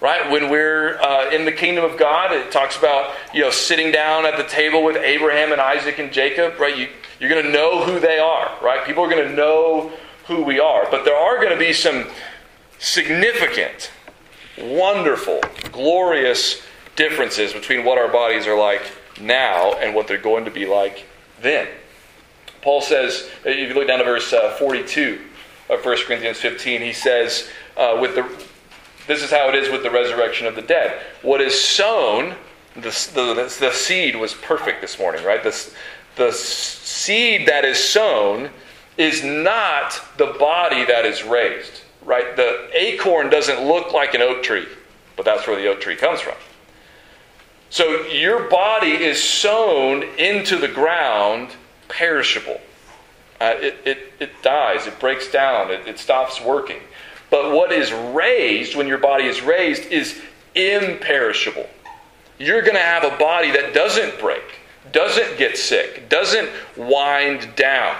right? 0.00 0.30
When 0.30 0.48
we're 0.48 1.00
uh, 1.00 1.30
in 1.30 1.44
the 1.44 1.52
kingdom 1.52 1.84
of 1.84 1.98
God, 1.98 2.32
it 2.32 2.52
talks 2.52 2.78
about 2.78 3.12
you 3.34 3.42
know 3.42 3.50
sitting 3.50 3.90
down 3.90 4.24
at 4.24 4.36
the 4.36 4.44
table 4.44 4.84
with 4.84 4.96
Abraham 4.96 5.50
and 5.50 5.60
Isaac 5.60 5.98
and 5.98 6.12
Jacob, 6.12 6.58
right? 6.60 6.78
You, 6.78 6.88
you're 7.18 7.28
going 7.28 7.44
to 7.44 7.50
know 7.50 7.84
who 7.84 7.98
they 7.98 8.18
are, 8.18 8.56
right? 8.62 8.86
People 8.86 9.02
are 9.02 9.10
going 9.10 9.28
to 9.28 9.34
know 9.34 9.92
who 10.26 10.42
we 10.44 10.60
are. 10.60 10.86
But 10.90 11.04
there 11.04 11.16
are 11.16 11.36
going 11.36 11.52
to 11.52 11.58
be 11.58 11.72
some 11.72 12.06
significant, 12.78 13.90
wonderful, 14.58 15.40
glorious 15.72 16.62
differences 16.96 17.52
between 17.52 17.84
what 17.84 17.98
our 17.98 18.08
bodies 18.08 18.46
are 18.46 18.56
like 18.56 18.82
now 19.20 19.72
and 19.74 19.94
what 19.94 20.06
they're 20.06 20.18
going 20.18 20.44
to 20.44 20.50
be 20.50 20.66
like 20.66 21.04
then. 21.40 21.66
Paul 22.64 22.80
says, 22.80 23.28
if 23.44 23.68
you 23.68 23.74
look 23.74 23.86
down 23.86 23.98
to 23.98 24.04
verse 24.06 24.32
uh, 24.32 24.56
42 24.58 25.20
of 25.68 25.84
1 25.84 25.96
Corinthians 26.06 26.38
15, 26.38 26.80
he 26.80 26.94
says, 26.94 27.50
uh, 27.76 27.98
with 28.00 28.14
the, 28.14 28.26
this 29.06 29.22
is 29.22 29.30
how 29.30 29.50
it 29.50 29.54
is 29.54 29.70
with 29.70 29.82
the 29.82 29.90
resurrection 29.90 30.46
of 30.46 30.56
the 30.56 30.62
dead. 30.62 31.02
What 31.20 31.42
is 31.42 31.60
sown, 31.60 32.34
the, 32.74 32.88
the, 33.14 33.56
the 33.60 33.70
seed 33.70 34.16
was 34.16 34.32
perfect 34.32 34.80
this 34.80 34.98
morning, 34.98 35.22
right? 35.24 35.42
The, 35.42 35.70
the 36.16 36.32
seed 36.32 37.46
that 37.48 37.66
is 37.66 37.78
sown 37.78 38.48
is 38.96 39.22
not 39.22 40.00
the 40.16 40.34
body 40.38 40.86
that 40.86 41.04
is 41.04 41.22
raised, 41.22 41.82
right? 42.02 42.34
The 42.34 42.70
acorn 42.72 43.28
doesn't 43.28 43.62
look 43.62 43.92
like 43.92 44.14
an 44.14 44.22
oak 44.22 44.42
tree, 44.42 44.66
but 45.16 45.26
that's 45.26 45.46
where 45.46 45.60
the 45.60 45.68
oak 45.68 45.82
tree 45.82 45.96
comes 45.96 46.20
from. 46.20 46.36
So 47.68 48.06
your 48.06 48.48
body 48.48 48.92
is 48.92 49.22
sown 49.22 50.04
into 50.16 50.56
the 50.56 50.68
ground 50.68 51.50
perishable. 51.96 52.60
Uh, 53.40 53.54
it, 53.56 53.76
it, 53.84 54.12
it 54.20 54.30
dies, 54.42 54.86
it 54.86 54.98
breaks 55.00 55.30
down, 55.30 55.70
it, 55.70 55.86
it 55.86 55.98
stops 55.98 56.40
working. 56.40 56.80
But 57.30 57.52
what 57.52 57.72
is 57.72 57.92
raised, 57.92 58.76
when 58.76 58.86
your 58.86 58.98
body 58.98 59.24
is 59.24 59.42
raised, 59.42 59.90
is 59.90 60.20
imperishable. 60.54 61.68
You're 62.38 62.62
going 62.62 62.74
to 62.74 62.80
have 62.80 63.04
a 63.04 63.16
body 63.16 63.50
that 63.52 63.74
doesn't 63.74 64.18
break, 64.18 64.60
doesn't 64.92 65.36
get 65.36 65.56
sick, 65.56 66.08
doesn't 66.08 66.48
wind 66.76 67.48
down, 67.56 67.96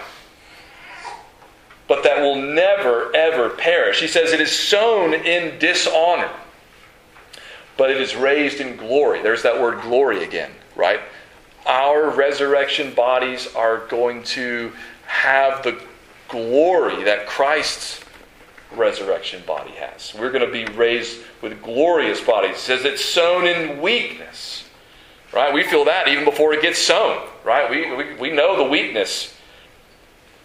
but 1.88 2.02
that 2.04 2.20
will 2.20 2.36
never, 2.36 3.14
ever 3.14 3.50
perish. 3.50 4.00
He 4.00 4.06
says 4.08 4.32
it 4.32 4.40
is 4.40 4.52
sown 4.52 5.14
in 5.14 5.58
dishonor, 5.58 6.30
but 7.76 7.90
it 7.90 8.00
is 8.00 8.14
raised 8.16 8.60
in 8.60 8.76
glory. 8.76 9.22
There's 9.22 9.42
that 9.42 9.60
word 9.60 9.82
glory 9.82 10.24
again, 10.24 10.52
right? 10.76 11.00
Our 11.66 12.10
resurrection 12.10 12.94
bodies 12.94 13.48
are 13.54 13.86
going 13.86 14.22
to 14.22 14.72
have 15.06 15.62
the 15.62 15.80
glory 16.28 17.04
that 17.04 17.26
Christ's 17.26 18.00
resurrection 18.74 19.42
body 19.46 19.70
has. 19.72 20.14
We're 20.14 20.32
going 20.32 20.44
to 20.44 20.52
be 20.52 20.64
raised 20.76 21.20
with 21.42 21.62
glorious 21.62 22.20
bodies. 22.20 22.56
It 22.56 22.60
says 22.60 22.84
it's 22.84 23.04
sown 23.04 23.46
in 23.46 23.80
weakness. 23.80 24.64
Right? 25.32 25.52
We 25.52 25.64
feel 25.64 25.84
that 25.86 26.08
even 26.08 26.24
before 26.24 26.52
it 26.52 26.62
gets 26.62 26.78
sown. 26.78 27.26
Right? 27.44 27.70
We, 27.70 27.94
we, 27.94 28.14
we 28.16 28.30
know 28.30 28.56
the 28.56 28.68
weakness. 28.68 29.34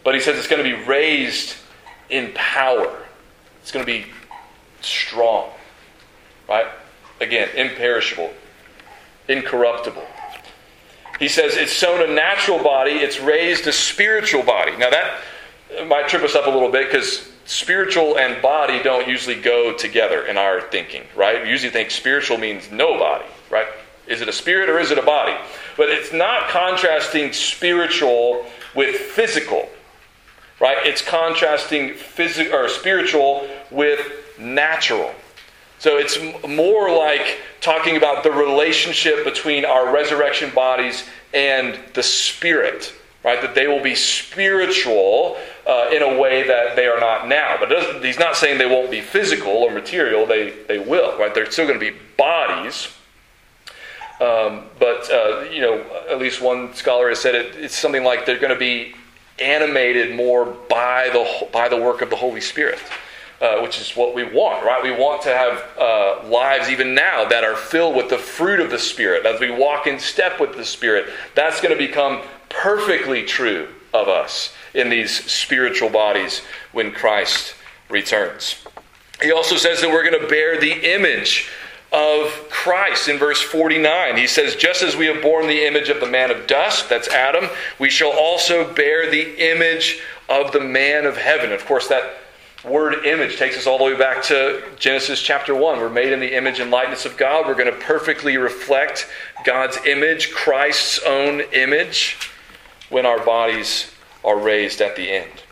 But 0.03 0.15
he 0.15 0.21
says 0.21 0.37
it's 0.37 0.47
going 0.47 0.63
to 0.63 0.77
be 0.77 0.83
raised 0.85 1.55
in 2.09 2.31
power. 2.33 2.95
It's 3.61 3.71
going 3.71 3.85
to 3.85 3.91
be 3.91 4.05
strong. 4.81 5.49
Right? 6.47 6.67
Again, 7.21 7.49
imperishable, 7.55 8.31
incorruptible. 9.27 10.07
He 11.19 11.27
says 11.27 11.57
it's 11.57 11.73
sown 11.73 12.01
a 12.01 12.11
natural 12.11 12.63
body, 12.63 12.91
it's 12.91 13.19
raised 13.19 13.67
a 13.67 13.73
spiritual 13.73 14.41
body. 14.41 14.75
Now, 14.77 14.89
that 14.89 15.21
might 15.85 16.07
trip 16.07 16.23
us 16.23 16.33
up 16.33 16.47
a 16.47 16.49
little 16.49 16.71
bit 16.71 16.87
because 16.87 17.29
spiritual 17.45 18.17
and 18.17 18.41
body 18.41 18.81
don't 18.81 19.07
usually 19.07 19.39
go 19.39 19.73
together 19.73 20.25
in 20.25 20.37
our 20.37 20.61
thinking, 20.61 21.03
right? 21.15 21.43
We 21.43 21.49
usually 21.49 21.71
think 21.71 21.91
spiritual 21.91 22.37
means 22.37 22.71
no 22.71 22.97
body, 22.97 23.25
right? 23.49 23.67
Is 24.07 24.21
it 24.21 24.29
a 24.29 24.33
spirit 24.33 24.69
or 24.69 24.79
is 24.79 24.91
it 24.91 24.97
a 24.97 25.03
body? 25.03 25.35
But 25.75 25.89
it's 25.89 26.13
not 26.13 26.49
contrasting 26.49 27.33
spiritual 27.33 28.45
with 28.75 28.95
physical, 28.95 29.69
right? 30.59 30.77
It's 30.85 31.01
contrasting 31.01 31.95
physical 31.95 32.55
or 32.55 32.69
spiritual 32.69 33.47
with 33.71 33.99
natural. 34.37 35.13
So 35.79 35.97
it's 35.97 36.19
more 36.47 36.95
like 36.95 37.39
talking 37.61 37.95
about 37.95 38.23
the 38.23 38.31
relationship 38.31 39.23
between 39.23 39.65
our 39.65 39.93
resurrection 39.93 40.51
bodies 40.53 41.05
and 41.33 41.79
the 41.93 42.03
spirit, 42.03 42.93
right? 43.23 43.41
That 43.41 43.55
they 43.55 43.67
will 43.67 43.81
be 43.81 43.95
spiritual 43.95 45.37
uh, 45.65 45.89
in 45.91 46.01
a 46.01 46.19
way 46.19 46.45
that 46.45 46.75
they 46.75 46.87
are 46.87 46.99
not 46.99 47.27
now. 47.27 47.57
But 47.59 48.03
he's 48.03 48.19
not 48.19 48.35
saying 48.35 48.57
they 48.57 48.65
won't 48.65 48.91
be 48.91 49.01
physical 49.01 49.51
or 49.51 49.71
material, 49.71 50.25
they, 50.25 50.51
they 50.67 50.79
will, 50.79 51.17
right? 51.17 51.33
They're 51.33 51.49
still 51.49 51.65
going 51.65 51.79
to 51.79 51.91
be 51.91 51.97
bodies. 52.17 52.89
Um, 54.19 54.65
but 54.79 55.09
uh, 55.09 55.45
you 55.49 55.61
know, 55.61 55.81
at 56.09 56.19
least 56.19 56.41
one 56.41 56.73
scholar 56.73 57.07
has 57.07 57.21
said 57.21 57.35
it, 57.35 57.55
it's 57.55 57.77
something 57.77 58.03
like 58.03 58.25
they're 58.25 58.39
going 58.39 58.53
to 58.53 58.59
be 58.59 58.93
animated 59.39 60.13
more 60.13 60.45
by 60.69 61.09
the 61.13 61.47
by 61.53 61.69
the 61.69 61.77
work 61.77 62.01
of 62.01 62.09
the 62.09 62.17
Holy 62.17 62.41
Spirit, 62.41 62.79
uh, 63.41 63.59
which 63.61 63.79
is 63.79 63.95
what 63.95 64.13
we 64.13 64.23
want, 64.23 64.65
right? 64.65 64.83
We 64.83 64.91
want 64.91 65.21
to 65.23 65.29
have 65.29 65.63
uh, 65.77 66.27
lives 66.27 66.69
even 66.69 66.93
now 66.93 67.25
that 67.25 67.43
are 67.43 67.55
filled 67.55 67.95
with 67.95 68.09
the 68.09 68.17
fruit 68.17 68.59
of 68.59 68.69
the 68.69 68.79
Spirit. 68.79 69.25
As 69.25 69.39
we 69.39 69.49
walk 69.49 69.87
in 69.87 69.99
step 69.99 70.39
with 70.39 70.55
the 70.55 70.65
Spirit, 70.65 71.09
that's 71.35 71.61
going 71.61 71.77
to 71.77 71.87
become 71.87 72.21
perfectly 72.49 73.23
true 73.23 73.67
of 73.93 74.07
us 74.07 74.53
in 74.73 74.89
these 74.89 75.23
spiritual 75.25 75.89
bodies 75.89 76.41
when 76.71 76.91
Christ 76.91 77.55
returns. 77.89 78.55
He 79.21 79.31
also 79.31 79.57
says 79.57 79.81
that 79.81 79.89
we're 79.89 80.09
going 80.09 80.21
to 80.21 80.27
bear 80.27 80.59
the 80.59 80.95
image 80.95 81.49
of 81.91 82.47
Christ 82.49 83.07
in 83.07 83.17
verse 83.17 83.41
49. 83.41 84.17
He 84.17 84.27
says, 84.27 84.55
Just 84.55 84.83
as 84.83 84.95
we 84.95 85.07
have 85.07 85.21
borne 85.21 85.47
the 85.47 85.65
image 85.65 85.89
of 85.89 85.99
the 85.99 86.07
man 86.07 86.29
of 86.29 86.45
dust, 86.45 86.87
that's 86.87 87.07
Adam, 87.07 87.49
we 87.79 87.89
shall 87.89 88.11
also 88.11 88.71
bear 88.73 89.09
the 89.09 89.51
image 89.51 90.01
of 90.29 90.51
the 90.51 90.59
man 90.59 91.05
of 91.05 91.17
heaven. 91.17 91.51
Of 91.51 91.65
course, 91.65 91.87
that 91.87 92.13
word 92.69 93.05
image 93.05 93.37
takes 93.37 93.57
us 93.57 93.65
all 93.65 93.77
the 93.77 93.83
way 93.83 93.97
back 93.97 94.23
to 94.23 94.63
Genesis 94.77 95.21
chapter 95.21 95.55
1. 95.55 95.79
We're 95.79 95.89
made 95.89 96.13
in 96.13 96.19
the 96.19 96.35
image 96.35 96.59
and 96.59 96.69
likeness 96.69 97.05
of 97.05 97.17
God. 97.17 97.47
We're 97.47 97.55
going 97.55 97.71
to 97.71 97.79
perfectly 97.79 98.37
reflect 98.37 99.07
God's 99.43 99.77
image, 99.85 100.31
Christ's 100.31 100.99
own 101.05 101.41
image, 101.53 102.17
when 102.89 103.05
our 103.05 103.23
bodies 103.23 103.91
are 104.23 104.37
raised 104.37 104.81
at 104.81 104.95
the 104.95 105.09
end. 105.09 105.43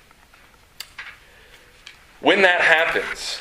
When 2.19 2.41
that 2.43 2.61
happens, 2.61 3.39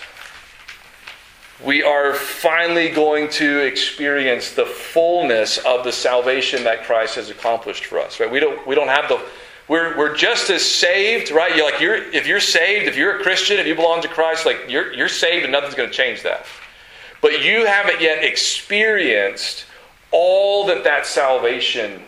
we 1.65 1.83
are 1.83 2.13
finally 2.13 2.91
going 2.91 3.29
to 3.31 3.61
experience 3.61 4.53
the 4.53 4.67
fullness 4.67 5.59
of 5.59 5.85
the 5.85 5.93
salvation 5.93 6.65
that 6.65 6.85
Christ 6.85 7.15
has 7.17 7.31
accomplished 7.31 7.87
for 7.87 7.99
us. 7.99 8.21
Right? 8.21 8.31
We 8.31 8.41
don't 8.41 8.67
we 8.67 8.75
don't 8.75 8.89
have 8.89 9.09
the 9.09 9.25
we're, 9.69 9.97
we're 9.97 10.15
just 10.15 10.49
as 10.51 10.65
saved, 10.65 11.31
right? 11.31 11.57
You're 11.57 11.71
like 11.71 11.81
you're 11.81 11.97
if 11.97 12.27
you're 12.27 12.41
saved, 12.41 12.87
if 12.87 12.97
you're 12.97 13.19
a 13.19 13.23
Christian, 13.23 13.59
if 13.59 13.67
you 13.67 13.75
belong 13.75 14.03
to 14.03 14.09
Christ, 14.09 14.47
like 14.47 14.67
you're 14.69 14.93
you're 14.93 15.09
saved 15.09 15.45
and 15.45 15.53
nothing's 15.53 15.75
going 15.75 15.89
to 15.89 15.95
change 15.95 16.23
that. 16.23 16.47
But 17.21 17.45
you 17.45 17.67
haven't 17.67 18.01
yet 18.01 18.23
experienced 18.23 19.65
all 20.13 20.67
that 20.67 20.85
that 20.85 21.07
salvation 21.07 22.03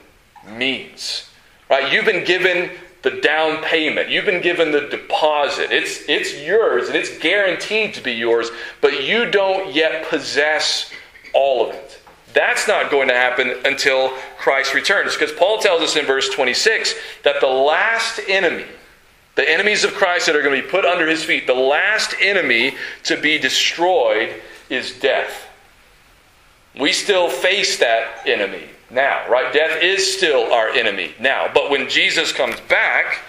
means. 0.56 1.28
Right? 1.68 1.92
You've 1.92 2.04
been 2.04 2.24
given 2.24 2.70
the 3.02 3.10
down 3.20 3.62
payment. 3.62 4.08
You've 4.08 4.24
been 4.24 4.42
given 4.42 4.72
the 4.72 4.88
deposit. 4.88 5.70
It's, 5.70 6.08
it's 6.08 6.34
yours 6.42 6.88
and 6.88 6.96
it's 6.96 7.16
guaranteed 7.18 7.94
to 7.94 8.02
be 8.02 8.12
yours, 8.12 8.50
but 8.80 9.04
you 9.04 9.30
don't 9.30 9.72
yet 9.72 10.08
possess 10.08 10.90
all 11.32 11.68
of 11.68 11.74
it. 11.74 11.87
That's 12.34 12.68
not 12.68 12.90
going 12.90 13.08
to 13.08 13.14
happen 13.14 13.54
until 13.64 14.10
Christ 14.38 14.74
returns. 14.74 15.14
Because 15.14 15.32
Paul 15.32 15.58
tells 15.58 15.82
us 15.82 15.96
in 15.96 16.04
verse 16.04 16.28
26 16.28 16.94
that 17.24 17.40
the 17.40 17.46
last 17.46 18.20
enemy, 18.28 18.66
the 19.34 19.48
enemies 19.48 19.84
of 19.84 19.94
Christ 19.94 20.26
that 20.26 20.36
are 20.36 20.42
going 20.42 20.56
to 20.60 20.62
be 20.62 20.70
put 20.70 20.84
under 20.84 21.06
his 21.08 21.24
feet, 21.24 21.46
the 21.46 21.54
last 21.54 22.14
enemy 22.20 22.76
to 23.04 23.20
be 23.20 23.38
destroyed 23.38 24.34
is 24.68 24.98
death. 24.98 25.46
We 26.78 26.92
still 26.92 27.28
face 27.30 27.78
that 27.78 28.26
enemy 28.26 28.64
now, 28.90 29.28
right? 29.28 29.52
Death 29.52 29.82
is 29.82 30.16
still 30.16 30.52
our 30.52 30.68
enemy 30.68 31.14
now. 31.18 31.50
But 31.52 31.70
when 31.70 31.88
Jesus 31.88 32.32
comes 32.32 32.60
back 32.62 33.20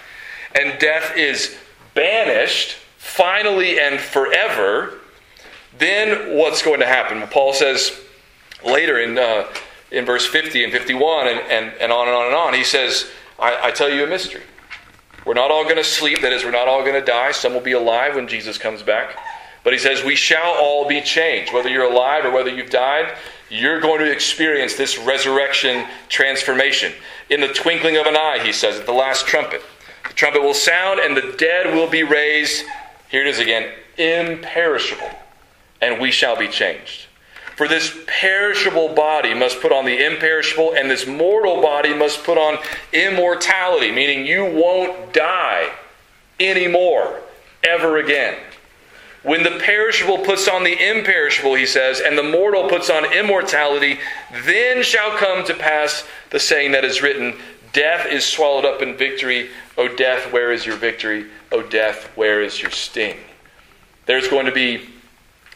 and 0.54 0.78
death 0.78 1.16
is 1.16 1.56
banished, 1.94 2.76
finally 2.98 3.80
and 3.80 3.98
forever, 3.98 4.98
then 5.78 6.36
what's 6.36 6.62
going 6.62 6.80
to 6.80 6.86
happen? 6.86 7.26
Paul 7.28 7.52
says 7.52 7.98
later 8.64 9.00
in, 9.00 9.18
uh, 9.18 9.46
in 9.90 10.04
verse 10.04 10.26
50 10.26 10.64
and 10.64 10.72
51 10.72 11.28
and, 11.28 11.40
and, 11.40 11.72
and 11.80 11.92
on 11.92 12.08
and 12.08 12.16
on 12.16 12.26
and 12.26 12.34
on, 12.34 12.54
he 12.54 12.64
says, 12.64 13.10
I, 13.38 13.68
I 13.68 13.70
tell 13.70 13.88
you 13.88 14.04
a 14.04 14.06
mystery. 14.06 14.42
We're 15.24 15.34
not 15.34 15.50
all 15.50 15.64
going 15.64 15.76
to 15.76 15.84
sleep, 15.84 16.20
that 16.22 16.32
is, 16.32 16.44
we're 16.44 16.50
not 16.50 16.68
all 16.68 16.80
going 16.82 16.94
to 16.94 17.04
die. 17.04 17.32
Some 17.32 17.52
will 17.52 17.60
be 17.60 17.72
alive 17.72 18.14
when 18.14 18.26
Jesus 18.26 18.56
comes 18.56 18.82
back. 18.82 19.16
But 19.62 19.72
he 19.72 19.78
says, 19.78 20.02
We 20.02 20.16
shall 20.16 20.56
all 20.58 20.88
be 20.88 21.02
changed. 21.02 21.52
Whether 21.52 21.68
you're 21.68 21.90
alive 21.90 22.24
or 22.24 22.30
whether 22.30 22.50
you've 22.50 22.70
died, 22.70 23.14
you're 23.50 23.80
going 23.80 23.98
to 24.00 24.10
experience 24.10 24.76
this 24.76 24.98
resurrection 24.98 25.86
transformation. 26.08 26.92
In 27.28 27.40
the 27.40 27.48
twinkling 27.48 27.96
of 27.96 28.06
an 28.06 28.16
eye, 28.16 28.40
he 28.42 28.52
says, 28.52 28.78
at 28.78 28.86
the 28.86 28.92
last 28.92 29.26
trumpet. 29.26 29.62
The 30.08 30.14
trumpet 30.14 30.42
will 30.42 30.54
sound, 30.54 31.00
and 31.00 31.16
the 31.16 31.34
dead 31.36 31.74
will 31.74 31.88
be 31.88 32.02
raised. 32.02 32.64
Here 33.08 33.22
it 33.22 33.26
is 33.26 33.38
again 33.38 33.72
imperishable, 33.98 35.10
and 35.82 36.00
we 36.00 36.10
shall 36.10 36.36
be 36.36 36.48
changed. 36.48 37.06
For 37.60 37.68
this 37.68 37.94
perishable 38.06 38.94
body 38.94 39.34
must 39.34 39.60
put 39.60 39.70
on 39.70 39.84
the 39.84 40.06
imperishable, 40.06 40.72
and 40.72 40.90
this 40.90 41.06
mortal 41.06 41.60
body 41.60 41.92
must 41.92 42.24
put 42.24 42.38
on 42.38 42.56
immortality, 42.90 43.92
meaning 43.92 44.24
you 44.24 44.46
won't 44.46 45.12
die 45.12 45.70
anymore, 46.40 47.20
ever 47.62 47.98
again. 47.98 48.38
When 49.24 49.42
the 49.42 49.58
perishable 49.58 50.16
puts 50.16 50.48
on 50.48 50.64
the 50.64 50.72
imperishable, 50.72 51.54
he 51.54 51.66
says, 51.66 52.00
and 52.00 52.16
the 52.16 52.22
mortal 52.22 52.66
puts 52.66 52.88
on 52.88 53.12
immortality, 53.12 53.98
then 54.46 54.82
shall 54.82 55.18
come 55.18 55.44
to 55.44 55.52
pass 55.52 56.06
the 56.30 56.40
saying 56.40 56.72
that 56.72 56.86
is 56.86 57.02
written 57.02 57.34
Death 57.74 58.06
is 58.06 58.24
swallowed 58.24 58.64
up 58.64 58.80
in 58.80 58.96
victory. 58.96 59.50
O 59.76 59.86
death, 59.94 60.32
where 60.32 60.50
is 60.50 60.64
your 60.64 60.76
victory? 60.76 61.26
O 61.52 61.60
death, 61.60 62.06
where 62.16 62.40
is 62.40 62.62
your 62.62 62.70
sting? 62.70 63.18
There's 64.06 64.28
going 64.28 64.46
to 64.46 64.52
be 64.52 64.88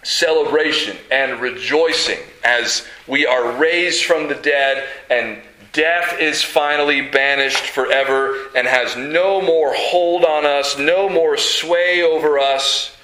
celebration 0.04 0.96
and 1.10 1.40
rejoicing 1.40 2.20
as 2.44 2.86
we 3.06 3.26
are 3.26 3.52
raised 3.58 4.04
from 4.04 4.28
the 4.28 4.34
dead 4.36 4.86
and 5.10 5.40
death 5.72 6.20
is 6.20 6.42
finally 6.42 7.00
banished 7.00 7.66
forever 7.66 8.48
and 8.54 8.66
has 8.68 8.96
no 8.96 9.42
more 9.42 9.72
hold 9.74 10.24
on 10.24 10.46
us, 10.46 10.78
no 10.78 11.08
more 11.08 11.36
sway 11.36 12.02
over 12.02 12.38
us 12.38 12.94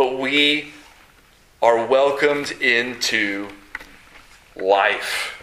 but 0.00 0.18
we 0.18 0.72
are 1.60 1.84
welcomed 1.84 2.52
into 2.52 3.46
life. 4.56 5.36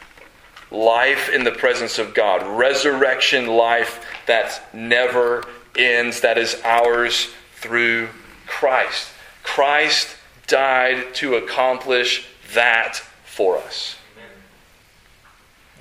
Life 0.71 1.29
in 1.29 1.43
the 1.43 1.51
presence 1.51 1.99
of 1.99 2.15
God. 2.15 2.41
Resurrection 2.57 3.45
life 3.45 4.03
that 4.25 4.67
never 4.73 5.43
ends, 5.77 6.21
that 6.21 6.39
is 6.39 6.59
ours 6.63 7.29
through 7.57 8.09
Christ. 8.47 9.09
Christ 9.43 10.16
died 10.47 11.13
to 11.15 11.35
accomplish 11.35 12.25
that 12.53 13.01
for 13.25 13.57
us. 13.57 13.97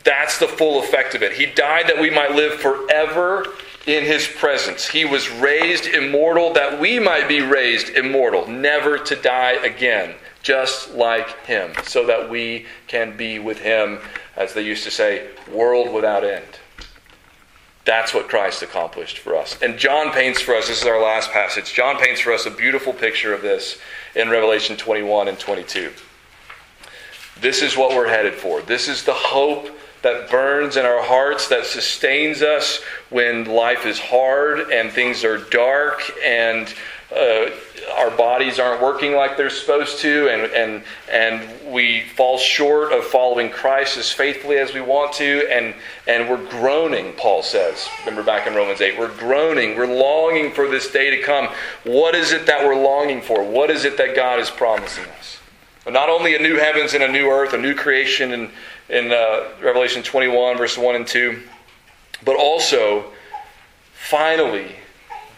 That's 0.05 0.39
the 0.39 0.47
full 0.47 0.81
effect 0.81 1.15
of 1.15 1.23
it. 1.23 1.33
He 1.33 1.47
died 1.47 1.89
that 1.89 2.01
we 2.01 2.11
might 2.11 2.33
live 2.33 2.61
forever 2.61 3.47
in 3.87 4.05
his 4.05 4.27
presence. 4.27 4.87
He 4.89 5.05
was 5.05 5.29
raised 5.31 5.87
immortal 5.87 6.53
that 6.53 6.81
we 6.81 6.99
might 6.99 7.27
be 7.27 7.41
raised 7.41 7.91
immortal, 7.91 8.47
never 8.47 8.99
to 8.99 9.17
die 9.17 9.53
again, 9.53 10.15
just 10.43 10.95
like 10.95 11.45
him, 11.47 11.73
so 11.85 12.07
that 12.07 12.31
we 12.31 12.67
can 12.87 13.17
be 13.17 13.39
with 13.39 13.59
him, 13.59 13.99
as 14.37 14.55
they 14.55 14.63
used 14.63 14.85
to 14.85 14.91
say, 14.91 15.29
world 15.53 15.93
without 15.93 16.23
end. 16.23 16.45
That's 17.85 18.13
what 18.13 18.29
Christ 18.29 18.63
accomplished 18.63 19.19
for 19.19 19.37
us. 19.37 19.61
And 19.63 19.79
John 19.79 20.13
paints 20.13 20.41
for 20.41 20.57
us, 20.57 20.69
this 20.69 20.83
is 20.83 20.87
our 20.89 21.01
last 21.01 21.31
passage, 21.31 21.73
John 21.73 21.99
paints 21.99 22.21
for 22.21 22.33
us 22.33 22.47
a 22.47 22.51
beautiful 22.51 22.93
picture 22.93 23.33
of 23.33 23.43
this 23.43 23.79
in 24.17 24.31
Revelation 24.31 24.77
21 24.77 25.29
and 25.29 25.39
22. 25.39 25.93
This 27.41 27.63
is 27.63 27.77
what 27.77 27.95
we're 27.95 28.09
headed 28.09 28.35
for. 28.35 28.63
This 28.63 28.89
is 28.89 29.05
the 29.05 29.13
hope 29.13 29.69
that 30.03 30.31
burns 30.31 30.77
in 30.77 30.87
our 30.87 31.03
hearts, 31.03 31.49
that 31.49 31.67
sustains 31.67 32.41
us 32.41 32.81
when 33.11 33.45
life 33.45 33.85
is 33.87 33.99
hard 33.99 34.71
and 34.71 34.91
things 34.91 35.23
are 35.23 35.39
dark 35.39 36.01
and 36.25 36.75
uh, 37.15 37.51
our 37.97 38.11
bodies 38.11 38.59
aren't 38.59 38.83
working 38.83 39.15
like 39.15 39.37
they're 39.37 39.51
supposed 39.51 39.99
to, 40.01 40.29
and, 40.29 40.53
and, 40.53 40.83
and 41.11 41.73
we 41.73 42.03
fall 42.17 42.37
short 42.37 42.93
of 42.93 43.05
following 43.05 43.51
Christ 43.51 43.97
as 43.97 44.11
faithfully 44.11 44.59
as 44.59 44.75
we 44.75 44.81
want 44.81 45.13
to, 45.15 45.47
and, 45.51 45.75
and 46.09 46.29
we're 46.29 46.45
groaning, 46.51 47.13
Paul 47.15 47.43
says. 47.43 47.89
Remember 48.01 48.25
back 48.25 48.47
in 48.47 48.55
Romans 48.55 48.81
8, 48.81 48.99
we're 48.99 49.17
groaning, 49.17 49.77
we're 49.77 49.87
longing 49.87 50.53
for 50.53 50.69
this 50.69 50.91
day 50.91 51.11
to 51.11 51.23
come. 51.23 51.49
What 51.85 52.15
is 52.15 52.33
it 52.33 52.47
that 52.47 52.65
we're 52.65 52.81
longing 52.81 53.23
for? 53.23 53.43
What 53.45 53.71
is 53.71 53.85
it 53.85 53.97
that 53.99 54.17
God 54.17 54.41
is 54.41 54.51
promising 54.51 55.05
us? 55.19 55.39
Not 55.89 56.09
only 56.09 56.35
a 56.35 56.41
new 56.41 56.57
heavens 56.57 56.95
and 56.95 57.05
a 57.05 57.09
new 57.09 57.31
earth, 57.31 57.53
a 57.53 57.59
new 57.59 57.75
creation 57.75 58.33
and 58.33 58.51
in 58.89 59.13
uh, 59.13 59.49
Revelation 59.61 60.03
21, 60.03 60.59
verse 60.59 60.79
1 60.79 60.97
and 60.97 61.07
2, 61.07 61.43
but 62.25 62.37
also, 62.37 63.13
finally, 63.93 64.77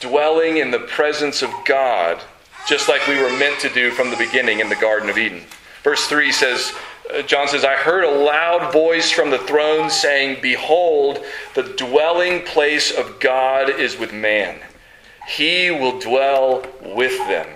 dwelling 0.01 0.59
in 0.59 0.71
the 0.71 0.79
presence 0.79 1.43
of 1.43 1.51
God, 1.65 2.21
just 2.69 2.89
like 2.89 3.07
we 3.07 3.21
were 3.21 3.37
meant 3.39 3.61
to 3.61 3.69
do 3.69 3.91
from 3.91 4.11
the 4.11 4.17
beginning 4.17 4.61
in 4.61 4.69
the 4.69 4.77
Garden 4.77 5.09
of 5.09 5.19
Eden. 5.19 5.43
Verse 5.83 6.07
3 6.07 6.33
says, 6.33 6.73
uh, 7.13 7.23
John 7.23 7.49
says, 7.49 7.65
I 7.65 7.75
heard 7.75 8.05
a 8.05 8.11
loud 8.11 8.73
voice 8.73 9.11
from 9.11 9.31
the 9.31 9.39
throne 9.39 9.89
saying, 9.89 10.39
Behold, 10.43 11.25
the 11.55 11.63
dwelling 11.63 12.43
place 12.43 12.91
of 12.91 13.19
God 13.21 13.71
is 13.71 13.99
with 13.99 14.13
man. 14.13 14.59
He 15.27 15.71
will 15.71 15.99
dwell 15.99 16.67
with 16.83 17.17
them, 17.27 17.47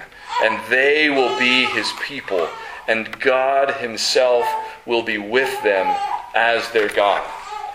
and 0.42 0.60
they 0.70 1.10
will 1.10 1.38
be 1.38 1.64
his 1.66 1.90
people, 2.02 2.48
and 2.88 3.18
God 3.20 3.74
himself 3.76 4.46
will 4.86 5.02
be 5.02 5.18
with 5.18 5.62
them 5.62 5.94
as 6.34 6.70
their 6.70 6.88
God. 6.88 7.22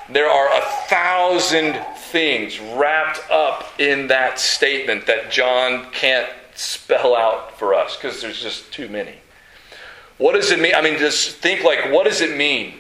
There 0.10 0.30
are 0.30 0.58
a 0.58 0.62
thousand 0.88 1.74
things 2.12 2.60
wrapped 2.60 3.20
up 3.30 3.80
in 3.80 4.08
that 4.08 4.40
statement 4.40 5.06
that 5.08 5.32
John 5.32 5.92
can't 5.92 6.30
spell 6.56 7.16
out 7.16 7.58
for 7.58 7.74
us 7.74 7.96
because 7.96 8.22
there's 8.22 8.42
just 8.42 8.72
too 8.72 8.90
many. 8.90 9.16
What 10.18 10.34
does 10.34 10.52
it 10.52 10.60
mean? 10.60 10.74
I 10.76 10.82
mean, 10.82 10.98
just 10.98 11.38
think 11.38 11.64
like, 11.64 11.92
what 11.92 12.06
does 12.06 12.22
it 12.22 12.36
mean 12.36 12.76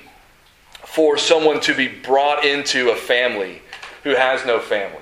for 0.85 1.17
someone 1.17 1.59
to 1.61 1.75
be 1.75 1.87
brought 1.87 2.43
into 2.43 2.89
a 2.89 2.95
family 2.95 3.61
who 4.03 4.15
has 4.15 4.45
no 4.45 4.59
family? 4.59 5.01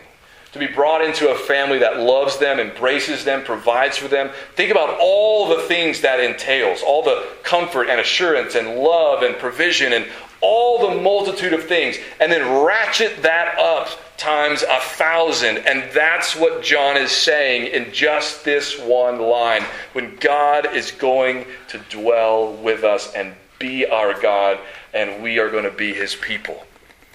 To 0.52 0.60
be 0.60 0.68
brought 0.68 1.04
into 1.04 1.32
a 1.32 1.36
family 1.36 1.80
that 1.80 2.00
loves 2.00 2.38
them, 2.38 2.60
embraces 2.60 3.26
them, 3.26 3.44
provides 3.44 3.98
for 3.98 4.08
them. 4.08 4.30
Think 4.56 4.72
about 4.72 4.98
all 5.02 5.50
the 5.50 5.64
things 5.64 6.00
that 6.02 6.22
entails, 6.22 6.82
all 6.82 7.04
the 7.04 7.28
comfort 7.44 7.90
and 7.90 8.00
assurance 8.00 8.56
and 8.56 8.76
love 8.76 9.22
and 9.22 9.36
provision 9.38 9.92
and 9.92 10.08
all 10.40 10.90
the 10.90 11.02
multitude 11.02 11.54
of 11.54 11.66
things, 11.66 11.98
and 12.20 12.32
then 12.32 12.64
ratchet 12.64 13.22
that 13.22 13.58
up 13.58 13.90
times 14.18 14.64
a 14.64 14.80
thousand. 14.80 15.60
And 15.60 15.92
that's 15.94 16.36
what 16.36 16.64
John 16.64 16.98
is 16.98 17.12
saying 17.12 17.68
in 17.68 17.92
just 17.94 18.44
this 18.46 18.80
one 18.80 19.20
line. 19.20 19.64
When 19.94 20.16
God 20.18 20.76
is 20.76 20.92
going 20.92 21.46
to 21.70 21.80
dwell 21.90 22.54
with 22.54 22.84
us 22.84 23.14
and 23.14 23.34
be 23.60 23.86
our 23.86 24.20
God, 24.20 24.60
and 24.94 25.22
we 25.24 25.40
are 25.40 25.50
going 25.50 25.64
to 25.64 25.72
be 25.72 25.94
his 25.94 26.16
people. 26.16 26.66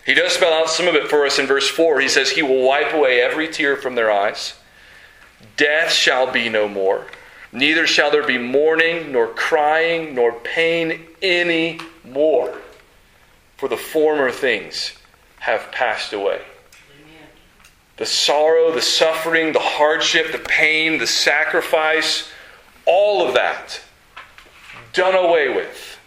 He 0.07 0.15
does 0.15 0.33
spell 0.33 0.53
out 0.53 0.71
some 0.71 0.89
of 0.89 0.95
it 0.95 1.09
for 1.09 1.27
us 1.27 1.39
in 1.39 1.47
verse 1.47 1.69
4. 1.69 2.01
He 2.01 2.09
says, 2.09 2.31
He 2.31 2.43
will 2.43 2.67
wipe 2.67 2.93
away 2.93 3.21
every 3.21 3.49
tear 3.49 3.77
from 3.77 3.95
their 3.95 4.11
eyes. 4.11 4.55
Death 5.57 5.93
shall 5.93 6.31
be 6.31 6.49
no 6.49 6.69
more. 6.69 7.07
Neither 7.53 7.87
shall 7.87 8.11
there 8.11 8.27
be 8.27 8.39
mourning, 8.39 9.13
nor 9.13 9.29
crying, 9.29 10.15
nor 10.15 10.33
pain 10.33 11.07
any 11.21 11.81
more 12.05 12.57
for 13.57 13.69
the 13.69 13.77
former 13.77 14.31
things 14.31 14.95
have 15.41 15.71
passed 15.71 16.15
away. 16.15 16.41
The 18.01 18.07
sorrow, 18.07 18.73
the 18.73 18.81
suffering, 18.81 19.53
the 19.53 19.59
hardship, 19.59 20.33
the 20.33 20.39
pain, 20.39 20.97
the 20.97 21.07
sacrifice, 21.07 22.31
all 22.87 23.29
of 23.29 23.35
that 23.35 23.79
done 24.95 25.15
away 25.15 25.55
with. 25.55 25.99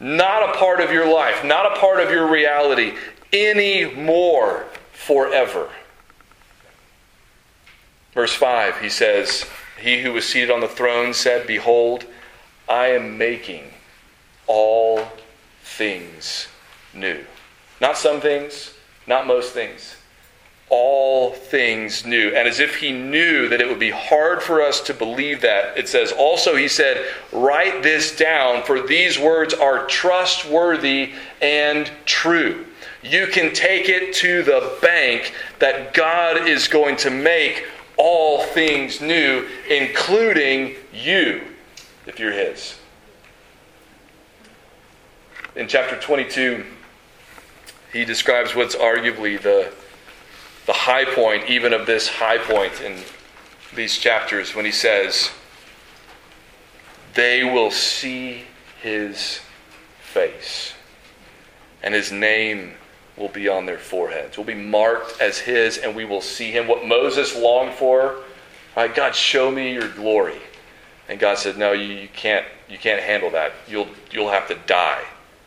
Not 0.00 0.50
a 0.50 0.58
part 0.58 0.80
of 0.80 0.90
your 0.90 1.06
life, 1.06 1.44
not 1.44 1.76
a 1.76 1.78
part 1.78 2.00
of 2.00 2.10
your 2.10 2.28
reality 2.28 2.94
anymore 3.32 4.64
forever. 4.92 5.68
Verse 8.12 8.34
5, 8.34 8.80
he 8.80 8.88
says, 8.88 9.46
He 9.80 10.02
who 10.02 10.12
was 10.12 10.28
seated 10.28 10.50
on 10.50 10.58
the 10.58 10.66
throne 10.66 11.14
said, 11.14 11.46
Behold, 11.46 12.04
I 12.68 12.88
am 12.88 13.16
making 13.16 13.62
all 14.48 15.06
things 15.62 16.48
new. 16.92 17.24
Not 17.80 17.96
some 17.96 18.20
things, 18.20 18.74
not 19.06 19.28
most 19.28 19.52
things. 19.52 19.95
All 20.68 21.32
things 21.32 22.04
new. 22.04 22.28
And 22.28 22.48
as 22.48 22.58
if 22.58 22.76
he 22.76 22.92
knew 22.92 23.48
that 23.48 23.60
it 23.60 23.68
would 23.68 23.78
be 23.78 23.90
hard 23.90 24.42
for 24.42 24.60
us 24.60 24.80
to 24.82 24.94
believe 24.94 25.40
that, 25.42 25.78
it 25.78 25.88
says, 25.88 26.12
also, 26.12 26.56
he 26.56 26.68
said, 26.68 27.06
Write 27.32 27.82
this 27.82 28.16
down, 28.16 28.64
for 28.64 28.80
these 28.80 29.18
words 29.18 29.54
are 29.54 29.86
trustworthy 29.86 31.12
and 31.40 31.90
true. 32.04 32.66
You 33.02 33.28
can 33.28 33.54
take 33.54 33.88
it 33.88 34.14
to 34.14 34.42
the 34.42 34.76
bank 34.82 35.32
that 35.60 35.94
God 35.94 36.48
is 36.48 36.66
going 36.66 36.96
to 36.96 37.10
make 37.10 37.64
all 37.96 38.42
things 38.42 39.00
new, 39.00 39.46
including 39.70 40.74
you, 40.92 41.42
if 42.06 42.18
you're 42.18 42.32
His. 42.32 42.78
In 45.54 45.68
chapter 45.68 45.98
22, 45.98 46.64
he 47.92 48.04
describes 48.04 48.54
what's 48.54 48.76
arguably 48.76 49.40
the, 49.40 49.72
the 50.66 50.72
high 50.72 51.04
point, 51.04 51.48
even 51.48 51.72
of 51.72 51.86
this 51.86 52.08
high 52.08 52.38
point 52.38 52.80
in 52.80 52.98
these 53.74 53.96
chapters, 53.96 54.54
when 54.54 54.64
he 54.64 54.72
says, 54.72 55.30
They 57.14 57.44
will 57.44 57.70
see 57.70 58.42
his 58.82 59.40
face, 60.00 60.74
and 61.82 61.94
his 61.94 62.12
name 62.12 62.74
will 63.16 63.28
be 63.28 63.48
on 63.48 63.64
their 63.64 63.78
foreheads, 63.78 64.36
will 64.36 64.44
be 64.44 64.54
marked 64.54 65.20
as 65.20 65.38
his, 65.38 65.78
and 65.78 65.94
we 65.94 66.04
will 66.04 66.20
see 66.20 66.50
him. 66.50 66.66
What 66.68 66.86
Moses 66.86 67.34
longed 67.34 67.74
for, 67.74 68.16
right? 68.76 68.94
God, 68.94 69.14
show 69.14 69.50
me 69.50 69.72
your 69.72 69.88
glory. 69.88 70.38
And 71.08 71.20
God 71.20 71.38
said, 71.38 71.56
No, 71.56 71.72
you, 71.72 71.94
you 71.94 72.08
can't 72.08 72.44
you 72.68 72.78
can't 72.78 73.00
handle 73.00 73.30
that. 73.30 73.52
You'll 73.68 73.88
you'll 74.10 74.30
have 74.30 74.48
to 74.48 74.56
die 74.66 75.04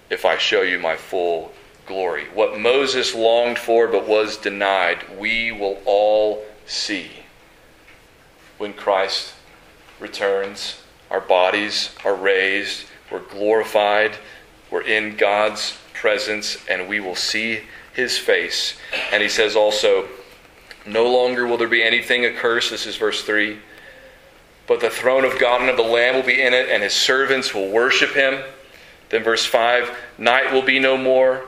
if 0.10 0.26
I 0.26 0.38
show 0.38 0.62
you 0.62 0.80
my 0.80 0.96
full 0.96 1.52
glory. 1.90 2.26
What 2.36 2.60
Moses 2.60 3.16
longed 3.16 3.58
for 3.58 3.88
but 3.88 4.08
was 4.08 4.38
denied, 4.38 5.04
we 5.20 5.52
will 5.52 5.82
all 5.86 6.46
see 6.66 7.10
when 8.60 8.74
Christ 8.74 9.34
returns. 10.00 10.82
Our 11.10 11.20
bodies 11.20 11.90
are 12.06 12.16
raised, 12.16 12.86
we're 13.12 13.20
glorified, 13.20 14.16
we're 14.70 14.84
in 14.84 15.18
God's 15.18 15.78
presence, 15.96 16.58
and 16.70 16.88
we 16.88 17.00
will 17.00 17.16
see 17.16 17.62
his 17.92 18.20
face. 18.20 18.78
And 19.12 19.24
he 19.24 19.30
says 19.30 19.56
also, 19.56 20.08
No 20.86 21.12
longer 21.12 21.48
will 21.48 21.58
there 21.58 21.68
be 21.68 21.82
anything 21.82 22.24
accursed. 22.24 22.70
This 22.70 22.86
is 22.86 22.98
verse 22.98 23.24
3. 23.24 23.58
But 24.68 24.80
the 24.80 24.92
throne 24.92 25.26
of 25.26 25.40
God 25.40 25.62
and 25.62 25.72
of 25.72 25.78
the 25.78 25.82
Lamb 25.82 26.14
will 26.14 26.22
be 26.22 26.40
in 26.40 26.54
it, 26.54 26.70
and 26.70 26.84
his 26.84 26.94
servants 26.94 27.56
will 27.56 27.72
worship 27.72 28.12
him. 28.12 28.44
Then, 29.10 29.24
verse 29.24 29.44
5 29.44 29.90
Night 30.20 30.54
will 30.54 30.62
be 30.62 30.78
no 30.78 30.96
more. 30.96 31.44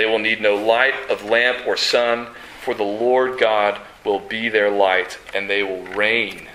They 0.00 0.06
will 0.06 0.18
need 0.18 0.40
no 0.40 0.56
light 0.56 0.94
of 1.10 1.26
lamp 1.26 1.66
or 1.66 1.76
sun, 1.76 2.28
for 2.62 2.72
the 2.72 2.82
Lord 2.82 3.38
God 3.38 3.78
will 4.02 4.18
be 4.18 4.48
their 4.48 4.70
light, 4.70 5.18
and 5.34 5.50
they 5.50 5.62
will 5.62 5.82
reign 5.88 6.48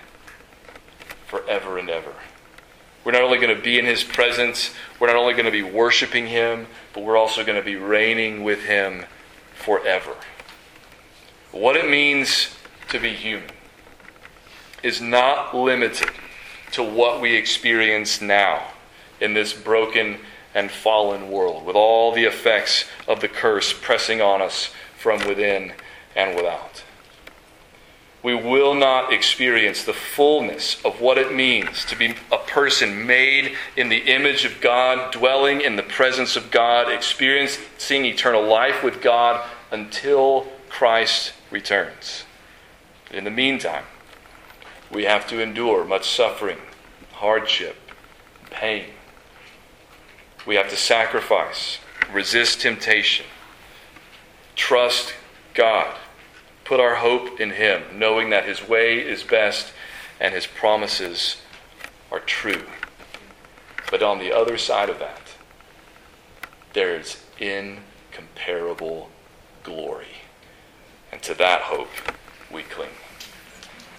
forever 1.27 1.77
and 1.77 1.87
ever. 1.87 2.13
We're 3.03 3.11
not 3.11 3.21
only 3.21 3.37
going 3.37 3.55
to 3.55 3.61
be 3.61 3.77
in 3.77 3.85
His 3.85 4.03
presence, 4.03 4.73
we're 4.99 5.05
not 5.05 5.15
only 5.15 5.33
going 5.33 5.45
to 5.45 5.51
be 5.51 5.61
worshiping 5.61 6.25
Him, 6.25 6.65
but 6.91 7.03
we're 7.03 7.17
also 7.17 7.45
going 7.45 7.59
to 7.59 7.63
be 7.63 7.75
reigning 7.75 8.43
with 8.43 8.63
Him 8.63 9.05
forever. 9.53 10.15
What 11.51 11.75
it 11.75 11.87
means 11.87 12.55
to 12.89 12.99
be 12.99 13.13
human 13.13 13.51
is 14.81 14.99
not 14.99 15.55
limited 15.55 16.09
to 16.71 16.81
what 16.81 17.21
we 17.21 17.35
experience 17.35 18.21
now 18.21 18.69
in 19.21 19.35
this 19.35 19.53
broken 19.53 20.17
and 20.55 20.71
fallen 20.71 21.29
world, 21.29 21.65
with 21.65 21.75
all 21.75 22.13
the 22.13 22.23
effects 22.23 22.85
of 23.07 23.19
the 23.19 23.27
curse 23.27 23.73
pressing 23.73 24.21
on 24.21 24.41
us 24.41 24.71
from 24.97 25.19
within 25.27 25.73
and 26.15 26.35
without. 26.35 26.83
We 28.23 28.33
will 28.33 28.73
not 28.73 29.13
experience 29.13 29.83
the 29.83 29.93
fullness 29.93 30.83
of 30.83 30.99
what 30.99 31.19
it 31.19 31.35
means 31.35 31.85
to 31.85 31.95
be 31.95 32.15
a 32.31 32.37
person 32.39 33.05
made 33.05 33.55
in 33.77 33.89
the 33.89 33.97
image 33.97 34.45
of 34.45 34.61
God, 34.61 35.11
dwelling 35.11 35.61
in 35.61 35.75
the 35.75 35.83
presence 35.83 36.35
of 36.35 36.49
God, 36.49 36.91
experiencing 36.91 38.05
eternal 38.05 38.43
life 38.43 38.81
with 38.81 39.01
God 39.01 39.47
until 39.71 40.47
Christ 40.69 41.33
returns. 41.51 42.23
In 43.11 43.25
the 43.25 43.29
meantime, 43.29 43.83
we 44.91 45.03
have 45.03 45.27
to 45.27 45.39
endure 45.39 45.85
much 45.85 46.09
suffering, 46.09 46.57
hardship, 47.11 47.75
pain 48.49 48.94
we 50.45 50.55
have 50.55 50.69
to 50.69 50.77
sacrifice, 50.77 51.79
resist 52.11 52.61
temptation, 52.61 53.25
trust 54.55 55.13
God, 55.53 55.95
put 56.63 56.79
our 56.79 56.95
hope 56.95 57.39
in 57.39 57.51
Him, 57.51 57.83
knowing 57.93 58.29
that 58.29 58.45
His 58.45 58.67
way 58.67 58.99
is 58.99 59.23
best 59.23 59.73
and 60.19 60.33
His 60.33 60.47
promises 60.47 61.37
are 62.11 62.19
true. 62.19 62.63
But 63.89 64.03
on 64.03 64.19
the 64.19 64.33
other 64.35 64.57
side 64.57 64.89
of 64.89 64.99
that, 64.99 65.21
there 66.73 66.95
is 66.95 67.23
incomparable 67.39 69.09
glory. 69.63 70.07
And 71.11 71.21
to 71.23 71.33
that 71.35 71.61
hope 71.61 71.89
we 72.51 72.63
cling. 72.63 72.89